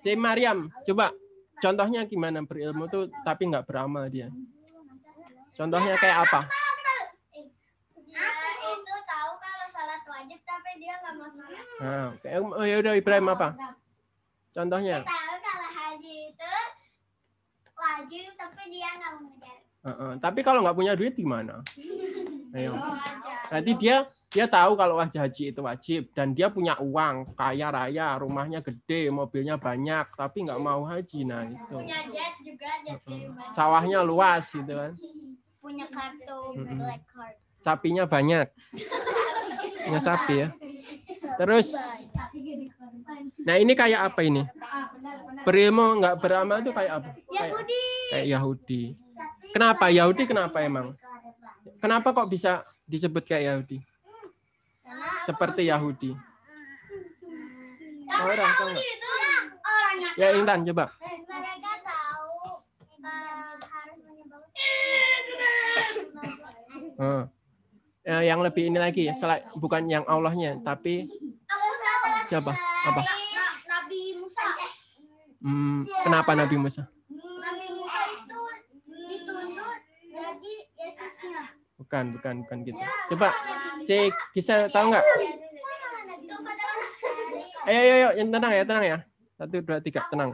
si 0.00 0.14
Mariam, 0.14 0.70
coba 0.86 1.12
contohnya 1.60 2.06
gimana 2.06 2.40
berilmu 2.46 2.86
tuh 2.88 3.10
tapi 3.26 3.50
nggak 3.50 3.66
beramal 3.66 4.06
dia. 4.06 4.30
Contohnya 5.60 5.98
kayak 5.98 6.24
apa? 6.24 6.40
Dia 8.06 8.28
itu 8.72 8.94
tahu 9.04 9.32
kalau 9.36 9.66
salat 9.68 10.02
wajib 10.08 10.40
tapi 10.46 10.70
dia 10.80 10.94
nggak 11.04 11.14
mau 11.20 11.28
salat. 11.28 11.69
Nah, 11.80 12.12
oh 12.60 12.66
ya 12.68 12.76
udah 12.84 12.92
Ibrahim 12.92 13.32
apa? 13.32 13.56
Contohnya. 14.52 15.00
Tahu 15.00 15.34
kalau 15.40 15.68
haji 15.72 16.14
itu 16.28 16.54
wajib 17.72 18.30
tapi 18.36 18.62
dia 18.68 18.90
nggak 19.00 19.10
mau 19.16 19.24
ngejar. 19.32 19.58
Heeh, 19.80 20.12
Tapi 20.20 20.40
kalau 20.44 20.60
nggak 20.60 20.76
punya 20.76 20.92
duit 20.92 21.16
gimana? 21.16 21.64
Ayo. 22.56 22.76
Berarti 23.48 23.72
dia 23.80 23.96
dia 24.30 24.46
tahu 24.46 24.76
kalau 24.76 25.00
wajib 25.00 25.18
haji 25.24 25.44
itu 25.50 25.60
wajib 25.64 26.02
dan 26.12 26.36
dia 26.36 26.52
punya 26.52 26.76
uang 26.78 27.34
kaya 27.34 27.72
raya, 27.72 28.14
rumahnya 28.20 28.60
gede, 28.60 29.10
mobilnya 29.10 29.56
banyak, 29.56 30.06
tapi 30.14 30.44
nggak 30.44 30.60
mau 30.60 30.84
haji. 30.84 31.24
Nah 31.24 31.48
itu. 31.48 31.76
Punya 31.80 32.00
jet 32.12 32.34
juga 32.44 32.70
jet 32.84 33.00
pribadi. 33.02 33.54
Sawahnya 33.56 34.04
luas 34.04 34.44
gitu 34.52 34.70
kan. 34.70 34.92
Punya 35.58 35.86
kartu 35.88 36.38
black 36.76 37.02
card. 37.08 37.36
Sapinya 37.64 38.04
banyak. 38.04 38.52
Punya 39.88 40.00
sapi 40.04 40.34
ya. 40.44 40.48
Terus, 41.40 41.72
nah 43.48 43.56
ini 43.56 43.72
kayak 43.72 44.12
apa 44.12 44.20
ini? 44.20 44.44
Berilmu 45.40 45.96
nggak 45.96 46.20
beramal 46.20 46.60
itu 46.60 46.68
kayak 46.68 47.00
apa? 47.00 47.16
Kayak, 47.32 47.48
Yahudi. 47.56 47.80
kayak 48.12 48.26
Yahudi. 48.28 48.82
Kenapa 49.56 49.88
Yahudi? 49.88 50.28
Kenapa 50.28 50.60
emang? 50.60 50.92
Kenapa 51.80 52.12
kok 52.12 52.28
bisa 52.28 52.60
disebut 52.84 53.24
kayak 53.24 53.44
Yahudi? 53.48 53.80
Seperti 55.24 55.72
Yahudi. 55.72 56.12
Orang 58.20 58.52
orangnya 58.52 58.84
Ya 60.20 60.36
Intan 60.36 60.60
coba. 60.68 60.92
mereka 61.00 61.72
tahu 61.80 62.60
eh, 63.00 63.56
harus 63.64 63.96
menyembah 64.04 64.44
Ya, 68.00 68.24
yang 68.24 68.40
lebih 68.40 68.72
ini 68.72 68.80
lagi, 68.80 69.12
selain 69.12 69.44
bukan 69.60 69.84
yang 69.84 70.08
Allahnya, 70.08 70.56
tapi 70.64 71.04
siapa? 72.24 72.56
Apa? 72.88 73.04
Nabi 73.68 74.16
Musa. 74.16 74.46
Hmm, 75.44 75.84
kenapa 76.00 76.32
Nabi 76.32 76.56
Musa? 76.56 76.88
Nabi 77.12 77.66
Musa 77.76 78.00
itu 78.16 78.40
dituntut 78.88 79.80
jadi 80.08 80.54
Yesusnya. 80.80 81.52
Bukan, 81.76 82.04
bukan, 82.16 82.34
bukan 82.48 82.58
gitu. 82.64 82.80
Coba, 83.12 83.36
si 83.84 84.08
Gisel 84.32 84.72
tahu 84.72 84.96
nggak? 84.96 85.04
Ayo, 87.68 87.80
ayo, 87.84 87.92
ayo, 87.92 88.08
yang 88.16 88.32
tenang 88.32 88.52
ya, 88.56 88.64
tenang 88.64 88.84
ya. 88.88 88.98
Satu, 89.36 89.60
dua, 89.60 89.84
tiga, 89.84 90.00
tenang. 90.08 90.32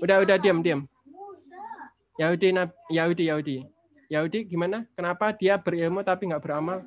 Udah, 0.00 0.24
udah, 0.24 0.40
diam, 0.40 0.64
diam. 0.64 0.88
Yahudi, 2.16 2.56
Yahudi, 2.88 3.24
Yahudi. 3.28 3.56
Yahudi 4.08 4.48
gimana? 4.48 4.88
Kenapa 4.96 5.36
dia 5.36 5.60
berilmu 5.60 6.00
tapi 6.00 6.32
nggak 6.32 6.40
beramal? 6.40 6.80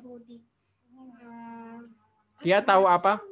Dia 2.42 2.58
tahu 2.58 2.90
apa? 2.90 3.22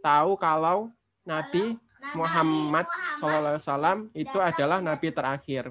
Tahu 0.00 0.40
kalau 0.40 0.88
Nabi 1.28 1.76
Muhammad 2.16 2.88
SAW 3.20 4.08
itu 4.16 4.38
adalah 4.40 4.80
Nabi 4.80 5.12
terakhir. 5.12 5.68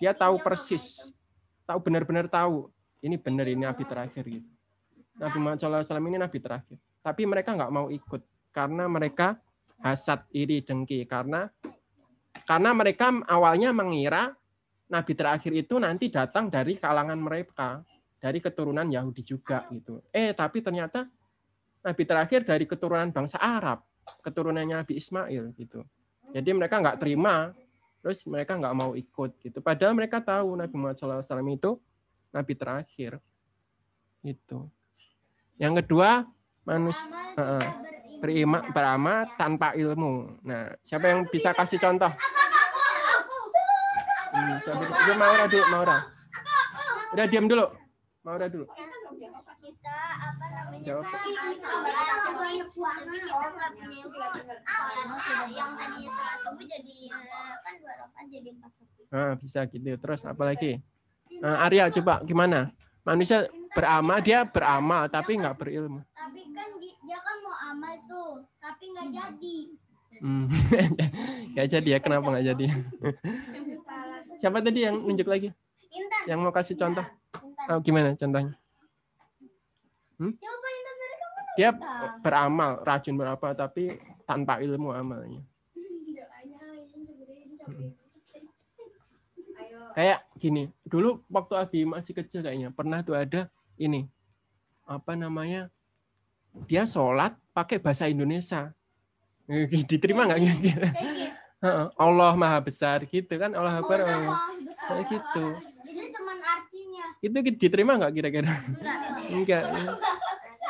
Dia 0.00 0.16
tahu 0.16 0.40
persis, 0.40 0.96
tahu 1.68 1.78
benar-benar 1.84 2.24
tahu. 2.32 2.72
Ini 3.04 3.20
benar 3.20 3.44
ini 3.44 3.68
Nabi 3.68 3.84
terakhir 3.84 4.24
gitu. 4.24 4.48
Nabi 5.20 5.36
Muhammad 5.36 5.60
SAW 5.60 6.08
ini 6.08 6.16
Nabi 6.16 6.38
terakhir. 6.40 6.80
Tapi 7.04 7.22
mereka 7.28 7.52
nggak 7.52 7.72
mau 7.72 7.92
ikut 7.92 8.24
karena 8.56 8.88
mereka 8.88 9.36
hasad, 9.84 10.24
iri, 10.32 10.64
dengki. 10.64 11.04
Karena 11.04 11.44
karena 12.48 12.72
mereka 12.72 13.12
awalnya 13.28 13.76
mengira 13.76 14.32
Nabi 14.90 15.12
terakhir 15.14 15.52
itu 15.54 15.78
nanti 15.78 16.10
datang 16.10 16.50
dari 16.50 16.74
kalangan 16.76 17.18
mereka. 17.18 17.80
dari 18.20 18.38
keturunan 18.38 18.84
Yahudi 18.84 19.24
juga 19.24 19.64
gitu. 19.72 20.04
Eh 20.12 20.36
tapi 20.36 20.60
ternyata 20.60 21.08
nabi 21.80 22.04
terakhir 22.04 22.44
dari 22.44 22.68
keturunan 22.68 23.08
bangsa 23.08 23.40
Arab, 23.40 23.80
keturunannya 24.20 24.84
Nabi 24.84 25.00
Ismail 25.00 25.56
gitu. 25.56 25.80
Jadi 26.30 26.52
mereka 26.52 26.78
nggak 26.78 27.00
terima, 27.00 27.56
terus 28.04 28.20
mereka 28.28 28.60
nggak 28.60 28.76
mau 28.76 28.92
ikut 28.92 29.40
gitu. 29.40 29.58
Padahal 29.64 29.96
mereka 29.96 30.20
tahu 30.20 30.52
Nabi 30.54 30.74
Muhammad 30.76 31.00
SAW 31.00 31.24
itu 31.48 31.80
nabi 32.30 32.52
terakhir. 32.54 33.18
Itu. 34.20 34.68
Yang 35.56 35.82
kedua 35.84 36.28
manusia 36.62 37.08
beriman. 37.34 37.88
beriman 38.20 38.62
beramal 38.76 39.18
tanpa 39.40 39.72
ilmu. 39.72 40.44
Nah, 40.44 40.76
siapa 40.84 41.08
yang 41.08 41.24
bisa 41.32 41.56
kasih 41.56 41.80
contoh? 41.80 42.12
Hmm, 44.30 44.56
dulu? 44.62 44.92
Yuk, 45.08 45.16
Maura 45.18 45.44
dulu, 45.46 45.64
Maura. 45.70 45.96
Udah 47.10 47.26
diam 47.26 47.46
dulu. 47.50 47.66
Maura 48.22 48.46
dulu. 48.46 48.66
Kita 49.60 49.96
apa 50.16 50.46
namanya? 50.50 50.84
Jawab. 50.86 51.04
Yang 55.50 55.72
jadi 56.70 56.94
kan 57.60 57.74
dua 57.80 57.92
jadi 58.30 58.48
empat. 58.54 58.72
Nah, 59.10 59.32
bisa 59.36 59.60
gitu. 59.66 59.90
Terus 59.98 60.20
apa 60.22 60.42
lagi? 60.46 60.78
Nah, 61.42 61.66
Arya 61.66 61.90
coba 61.90 62.22
gimana? 62.22 62.70
Manusia 63.00 63.48
beramal, 63.72 64.20
dia 64.20 64.44
beramal 64.44 65.08
tapi 65.08 65.40
nggak 65.40 65.56
berilmu. 65.56 66.04
Tapi 66.12 66.52
kan 66.52 66.68
di- 66.78 66.98
dia 67.08 67.18
kan 67.18 67.36
mau 67.40 67.56
amal 67.72 67.94
tuh, 68.06 68.44
tapi 68.60 68.84
nggak 68.92 69.08
jadi. 69.10 69.56
Hmm. 70.20 70.50
Nggak 71.56 71.68
jadi 71.70 71.88
ya, 71.96 71.98
kenapa 72.02 72.28
nggak 72.28 72.46
jadi? 72.52 72.66
Siapa 74.40 74.58
tadi 74.60 74.80
yang 74.80 74.96
nunjuk 74.96 75.28
lagi? 75.28 75.52
Intan, 75.90 76.22
Yang 76.24 76.38
mau 76.40 76.50
kasih 76.50 76.74
contoh? 76.74 77.04
Intan. 77.36 77.66
Oh, 77.68 77.78
gimana 77.78 78.16
contohnya? 78.16 78.54
Coba 80.16 80.68
Intan 80.70 80.94
dari 80.96 81.16
kamu. 81.16 81.40
Dia 81.56 81.70
beramal, 82.20 82.70
rajin 82.82 83.14
berapa 83.16 83.46
tapi 83.52 84.00
tanpa 84.24 84.60
ilmu 84.60 84.90
amalnya. 84.90 85.44
Doanya 85.76 86.58
ini 86.72 87.04
sebenarnya 87.04 87.88
Ayo. 89.60 89.78
Kayak 89.92 90.18
gini, 90.40 90.62
dulu 90.82 91.20
waktu 91.28 91.54
Abi 91.54 91.80
masih 91.84 92.16
kecil 92.16 92.40
kayaknya 92.40 92.72
pernah 92.72 93.04
tuh 93.04 93.12
ada 93.12 93.52
ini 93.76 94.08
apa 94.88 95.12
namanya? 95.12 95.68
Dia 96.64 96.88
sholat 96.88 97.36
pakai 97.52 97.76
bahasa 97.76 98.08
Indonesia. 98.08 98.72
Eh, 99.46 99.66
Diterima 99.90 100.24
nggak 100.24 100.40
kira-kira? 100.44 100.88
Gitu. 101.60 101.92
Allah 102.00 102.32
Maha 102.40 102.58
Besar 102.64 103.04
gitu 103.04 103.32
kan 103.36 103.52
Allah 103.52 103.84
Akbar. 103.84 104.00
Allah 104.00 104.16
Allah. 104.16 104.32
Maha 104.32 104.56
besar. 104.56 104.86
Kayak 104.88 105.04
gitu. 105.12 105.46
Itu 105.92 106.20
artinya. 106.24 107.04
Itu 107.20 107.36
diterima 107.60 107.92
nggak 108.00 108.12
kira-kira? 108.16 108.54
Enggak. 109.28 109.64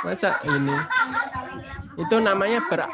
Masa 0.02 0.34
ini? 0.50 0.76
Itu 1.94 2.16
namanya 2.18 2.58
ber, 2.66 2.90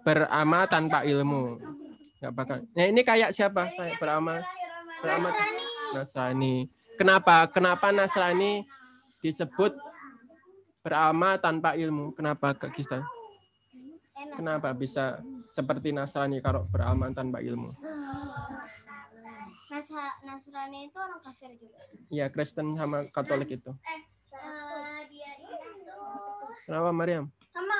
beramal 0.00 0.64
tanpa 0.64 1.04
ilmu. 1.04 1.60
Nggak 2.24 2.32
bakal. 2.32 2.56
Nah 2.72 2.86
ini 2.88 3.00
kayak 3.04 3.36
siapa? 3.36 3.68
Kayak 3.68 4.00
beramal 4.00 4.40
beramal 5.04 5.32
Nasrani. 5.92 6.64
Kenapa? 6.96 7.44
Kenapa 7.52 7.92
Nasrani 7.92 8.64
disebut 9.20 9.76
beramal 10.80 11.36
tanpa 11.36 11.76
ilmu? 11.76 12.16
Kenapa 12.16 12.56
Kak? 12.56 12.72
Enak. 12.72 13.04
Kenapa 14.40 14.72
bisa 14.72 15.20
seperti 15.58 15.90
Nasrani 15.90 16.38
kalau 16.38 16.62
beramal 16.70 17.10
tanpa 17.10 17.42
ilmu? 17.42 17.74
Nasra- 19.66 20.18
Nasrani 20.22 20.86
itu 20.86 20.94
orang 20.94 21.18
kafir 21.18 21.50
juga. 21.58 21.82
Iya 22.08 22.30
Kristen 22.30 22.78
sama 22.78 23.02
Katolik 23.10 23.50
itu. 23.50 23.74
Eh, 23.74 24.00
dia 25.10 25.30
itu 25.34 25.56
Kenapa 26.62 26.94
Mariam? 26.94 27.26
sama 27.50 27.78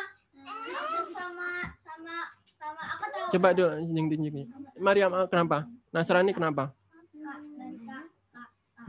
sama 1.14 1.48
sama 1.78 2.16
sama 2.58 2.82
aku 2.98 3.04
tahu. 3.06 3.30
Coba 3.38 3.48
dulu 3.54 3.70
tunjuk-tunjuknya. 3.78 4.44
Mariam 4.76 5.10
eh, 5.14 5.26
kenapa? 5.30 5.70
Nasrani 5.94 6.34
kenapa? 6.34 6.74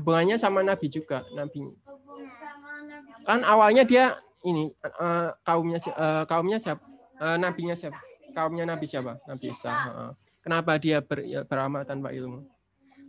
Hubungannya 0.01 0.39
sama 0.39 0.65
Nabi 0.65 0.87
juga, 0.89 1.21
Nabi. 1.37 1.61
Kan 3.21 3.45
awalnya 3.45 3.85
dia 3.85 4.17
ini 4.41 4.73
eh, 4.73 5.29
kaumnya 5.45 5.77
eh, 5.77 6.23
kaumnya 6.25 6.57
siapa? 6.57 6.81
Eh, 7.19 7.37
nabinya 7.37 7.77
siapa? 7.77 7.99
Kaumnya 8.35 8.65
Nabi 8.65 8.85
siapa? 8.85 9.17
Nabi 9.25 9.51
Isa. 9.51 9.71
Kenapa 10.39 10.79
dia 10.79 11.03
ber, 11.03 11.25
ya, 11.27 11.43
beramal 11.43 11.83
tanpa 11.83 12.15
ilmu? 12.15 12.47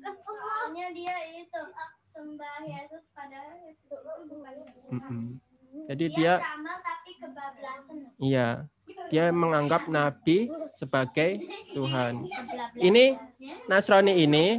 Pokoknya 0.02 0.90
dia 0.92 1.16
itu 1.30 1.61
sembah 2.11 2.66
Yesus 2.66 3.14
padahal 3.14 3.54
Yesus 3.64 4.00
bukan. 4.28 4.54
Mm-mm. 4.90 5.22
Jadi 5.87 6.04
Dia 6.11 6.18
dia 6.18 6.35
beramal 6.42 6.76
tapi 6.83 7.11
kebablasan. 7.14 7.96
iya, 8.18 8.48
dia 9.06 9.24
menganggap 9.30 9.87
Nabi 9.87 10.50
sebagai 10.74 11.46
Tuhan. 11.72 12.26
Ini 12.74 13.14
Nasrani 13.70 14.18
ini 14.18 14.59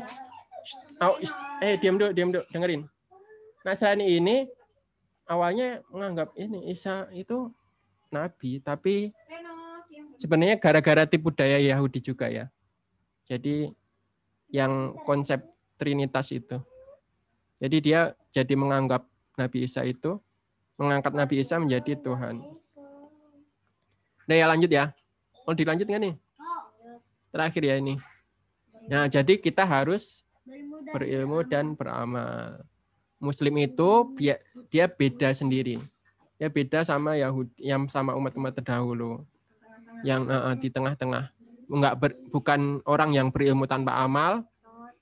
oh, 1.03 1.19
eh 1.59 1.75
diam 1.75 1.99
dulu, 1.99 2.11
diam 2.15 2.31
dulu, 2.31 2.47
dengerin. 2.47 2.87
Nasrani 3.67 4.07
ini 4.07 4.47
awalnya 5.27 5.83
menganggap 5.91 6.31
ini 6.39 6.71
Isa 6.71 7.11
itu 7.11 7.51
nabi, 8.11 8.59
tapi. 8.63 9.11
Sebenarnya 10.21 10.61
gara-gara 10.61 11.09
tipu 11.09 11.33
daya 11.33 11.57
Yahudi 11.57 11.97
juga 11.97 12.29
ya. 12.29 12.45
Jadi 13.25 13.73
yang 14.53 14.93
konsep 15.01 15.41
trinitas 15.81 16.29
itu. 16.29 16.61
Jadi 17.57 17.77
dia 17.81 18.13
jadi 18.29 18.53
menganggap 18.53 19.09
Nabi 19.33 19.65
Isa 19.65 19.81
itu 19.81 20.21
mengangkat 20.77 21.17
Nabi 21.17 21.41
Isa 21.41 21.57
menjadi 21.57 21.97
Tuhan. 21.97 22.45
Nah 24.29 24.35
ya 24.37 24.45
lanjut 24.45 24.69
ya. 24.69 24.93
Mau 25.49 25.57
dilanjut 25.57 25.89
nggak 25.89 26.01
nih? 26.05 26.15
Terakhir 27.33 27.63
ya 27.65 27.75
ini. 27.81 27.97
Nah 28.85 29.09
jadi 29.09 29.41
kita 29.41 29.65
harus 29.65 30.21
Berilmu 30.89 31.45
dan 31.45 31.77
beramal. 31.77 32.65
Muslim 33.21 33.53
itu 33.61 33.89
dia, 34.17 34.41
dia 34.73 34.89
beda 34.89 35.29
sendiri. 35.29 35.77
Dia 36.41 36.49
beda 36.49 36.81
sama 36.81 37.13
Yahudi, 37.13 37.53
yang 37.61 37.85
sama 37.85 38.17
umat-umat 38.17 38.57
terdahulu, 38.57 39.21
yang 40.01 40.27
eh, 40.27 40.55
di 40.57 40.67
tengah-tengah. 40.69 41.29
Enggak 41.71 41.93
ber- 41.97 42.19
bukan 42.29 42.83
orang 42.83 43.15
yang 43.15 43.27
berilmu 43.31 43.63
tanpa 43.65 44.03
amal, 44.03 44.43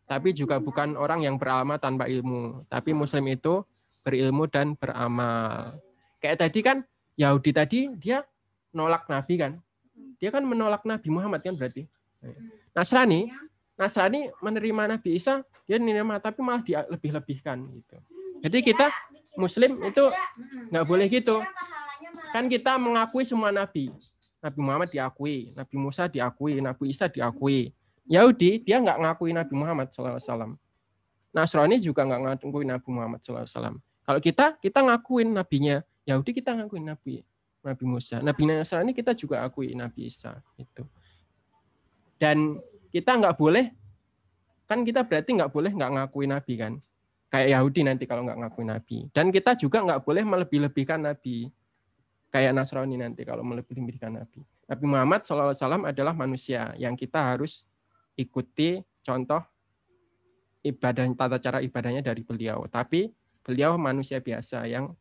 tapi 0.05 0.33
juga 0.33 0.61
bukan 0.61 0.97
orang 0.97 1.25
yang 1.25 1.35
beramal 1.37 1.81
tanpa 1.81 2.05
ilmu. 2.05 2.65
Tapi 2.69 2.93
Muslim 2.93 3.25
itu 3.29 3.65
berilmu 4.05 4.45
dan 4.49 4.77
beramal. 4.77 5.77
Kayak 6.21 6.37
tadi 6.45 6.59
kan 6.61 6.77
Yahudi 7.17 7.51
tadi 7.51 7.79
dia 7.97 8.23
nolak 8.73 9.09
Nabi 9.09 9.33
kan? 9.37 9.51
Dia 10.19 10.29
kan 10.29 10.43
menolak 10.43 10.83
Nabi 10.83 11.07
Muhammad 11.09 11.41
kan 11.41 11.55
berarti. 11.55 11.87
Nasrani 12.75 13.31
Nasrani 13.79 14.27
menerima 14.43 14.91
Nabi 14.91 15.15
Isa, 15.15 15.39
dia 15.63 15.79
menerima 15.79 16.19
tapi 16.19 16.43
malah 16.43 16.59
dia 16.59 16.83
lebih-lebihkan 16.91 17.63
gitu. 17.71 17.95
Jadi 18.43 18.57
kita 18.59 18.91
Muslim 19.39 19.79
itu 19.87 20.03
nggak 20.67 20.85
boleh 20.85 21.07
gitu. 21.07 21.39
Kan 22.35 22.51
kita 22.51 22.75
mengakui 22.75 23.23
semua 23.23 23.55
nabi. 23.55 23.87
Nabi 24.39 24.59
Muhammad 24.63 24.89
diakui, 24.91 25.51
Nabi 25.55 25.75
Musa 25.75 26.07
diakui, 26.07 26.63
Nabi 26.63 26.83
Isa 26.91 27.11
diakui. 27.11 27.75
Yahudi 28.09 28.65
dia 28.65 28.81
nggak 28.81 28.97
ngakui 29.05 29.35
Nabi 29.35 29.53
Muhammad 29.53 29.93
SAW. 29.93 30.57
Nasrani 31.29 31.77
juga 31.77 32.07
nggak 32.07 32.41
ngakui 32.41 32.65
Nabi 32.65 32.89
Muhammad 32.89 33.21
SAW. 33.21 33.77
Kalau 33.79 34.19
kita 34.23 34.57
kita 34.57 34.81
ngakuin 34.81 35.29
nabinya 35.29 35.85
Yahudi 36.01 36.33
kita 36.33 36.57
ngakuin 36.57 36.89
Nabi 36.89 37.21
Nabi 37.61 37.83
Musa. 37.85 38.17
Nabi 38.23 38.41
Nasrani 38.49 38.97
kita 38.97 39.13
juga 39.13 39.45
akui 39.45 39.77
Nabi 39.77 40.09
Isa 40.09 40.41
itu. 40.57 40.81
Dan 42.17 42.57
kita 42.89 43.15
nggak 43.15 43.37
boleh 43.37 43.69
kan 44.69 44.85
kita 44.85 45.01
berarti 45.01 45.33
nggak 45.33 45.49
boleh 45.49 45.71
nggak 45.73 45.91
ngakui 45.97 46.25
nabi 46.29 46.53
kan 46.53 46.73
kayak 47.33 47.57
Yahudi 47.57 47.81
nanti 47.81 48.05
kalau 48.05 48.21
nggak 48.21 48.37
ngakui 48.37 48.65
nabi 48.69 48.97
dan 49.09 49.33
kita 49.33 49.57
juga 49.57 49.81
nggak 49.81 50.05
boleh 50.05 50.21
melebih-lebihkan 50.21 51.01
nabi 51.09 51.49
kayak 52.29 52.53
Nasrani 52.53 52.97
nanti 52.97 53.25
kalau 53.25 53.41
melebih-lebihkan 53.41 54.21
nabi. 54.21 54.45
Nabi 54.69 54.85
Muhammad 54.85 55.25
SAW 55.25 55.53
adalah 55.85 56.13
manusia 56.13 56.73
yang 56.77 56.93
kita 56.93 57.17
harus 57.17 57.65
ikuti 58.13 58.85
contoh 59.01 59.41
ibadah 60.61 61.09
tata 61.17 61.37
cara 61.41 61.59
ibadahnya 61.65 62.05
dari 62.05 62.21
beliau. 62.21 62.69
Tapi 62.69 63.09
beliau 63.41 63.75
manusia 63.81 64.21
biasa 64.21 64.69
yang 64.69 64.93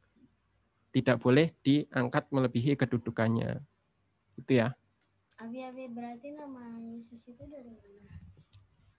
tidak 0.89 1.21
boleh 1.21 1.53
diangkat 1.61 2.25
melebihi 2.33 2.73
kedudukannya. 2.81 3.61
Itu 4.41 4.65
ya. 4.65 4.73
Abi-abi 5.39 5.87
berarti 5.93 6.35
nama 6.35 6.81
Yesus 6.83 7.23
itu 7.31 7.45
dari 7.47 7.71
mana? 7.71 8.11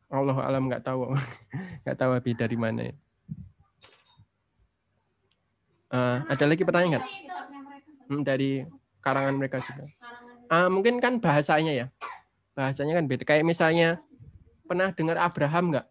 Allah 0.10 0.38
alam 0.46 0.70
nggak 0.70 0.86
tahu. 0.86 1.14
Nggak 1.86 1.98
tahu 1.98 2.12
Abi 2.18 2.32
dari 2.34 2.58
mana 2.58 2.82
ya. 2.90 2.96
Eh, 5.90 6.18
ada 6.30 6.46
lagi 6.46 6.62
pertanyaan 6.62 7.02
nggak 7.02 7.06
dari 8.10 8.66
karangan 9.00 9.38
mereka 9.38 9.62
juga 9.62 9.86
Ah, 10.50 10.66
mungkin 10.66 10.98
kan 10.98 11.22
bahasanya 11.22 11.74
ya 11.78 11.88
bahasanya 12.58 12.98
kan 12.98 13.06
beda 13.06 13.24
kayak 13.24 13.46
misalnya 13.46 14.02
pernah 14.66 14.90
dengar 14.90 15.22
Abraham 15.22 15.78
nggak 15.78 15.88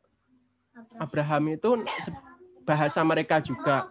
Abraham 0.98 1.54
itu 1.54 1.70
bahasa 2.66 3.00
mereka 3.06 3.38
juga 3.38 3.86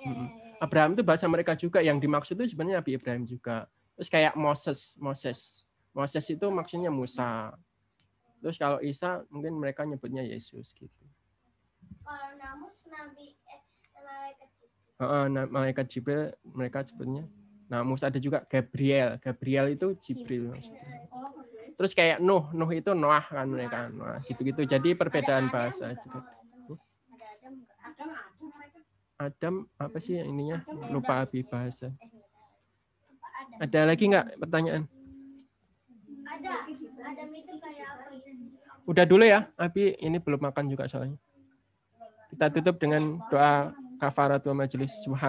Oh, 0.00 0.08
Mm-mm. 0.08 0.28
Abraham 0.56 0.96
itu 0.96 1.04
bahasa 1.04 1.28
mereka 1.28 1.52
juga 1.52 1.84
yang 1.84 2.00
dimaksud 2.00 2.36
itu 2.40 2.56
sebenarnya 2.56 2.80
Nabi 2.80 2.96
Ibrahim 2.96 3.28
juga. 3.28 3.68
Terus 3.96 4.08
kayak 4.08 4.32
Moses, 4.32 4.96
Moses. 4.96 5.68
Moses 5.92 6.24
itu 6.24 6.46
maksudnya 6.48 6.88
Musa. 6.88 7.52
Terus 8.40 8.56
kalau 8.56 8.80
Isa 8.80 9.20
mungkin 9.28 9.60
mereka 9.60 9.84
nyebutnya 9.84 10.24
Yesus 10.24 10.72
gitu. 10.72 11.04
Kalau 12.00 12.32
namus 12.40 12.80
nabi 12.88 13.36
eh 13.44 13.60
malaikat 14.00 14.48
na- 15.28 15.50
malaikat 15.52 15.84
Jibril 15.92 16.32
mereka 16.48 16.80
sebutnya. 16.84 17.28
Nah, 17.70 17.86
Musa 17.86 18.10
ada 18.10 18.18
juga 18.18 18.42
Gabriel. 18.50 19.14
Gabriel 19.22 19.78
itu 19.78 19.94
Jibril. 20.02 20.50
Terus 21.78 21.94
kayak 21.94 22.18
Nuh, 22.18 22.50
Nuh 22.50 22.70
itu 22.74 22.90
Noah 22.92 23.22
kan 23.22 23.46
mereka. 23.46 23.86
Noah 23.94 24.18
gitu-gitu. 24.26 24.66
Jadi 24.66 24.98
perbedaan 24.98 25.46
bahasa 25.48 25.94
juga. 26.02 26.26
Adam 29.20 29.68
apa 29.76 30.00
sih 30.00 30.16
ininya? 30.16 30.64
Lupa 30.88 31.22
Abi 31.22 31.44
bahasa. 31.44 31.92
Eh? 31.92 32.20
Ada 33.60 33.84
lagi 33.84 34.08
nggak 34.08 34.40
pertanyaan? 34.40 34.88
Ada. 36.24 36.52
Adam 37.04 37.28
itu 37.36 37.52
kayak 37.60 37.86
apa 38.00 38.16
ya? 38.16 38.32
Udah 38.88 39.04
dulu 39.04 39.24
ya, 39.28 39.44
Abi 39.60 39.92
ini 40.00 40.16
belum 40.16 40.40
makan 40.40 40.72
juga 40.72 40.88
soalnya. 40.88 41.20
Kita 42.32 42.48
tutup 42.48 42.80
dengan 42.80 43.20
doa 43.28 43.76
kafaratul 44.00 44.56
majelis. 44.56 44.96
Subhan 45.04 45.28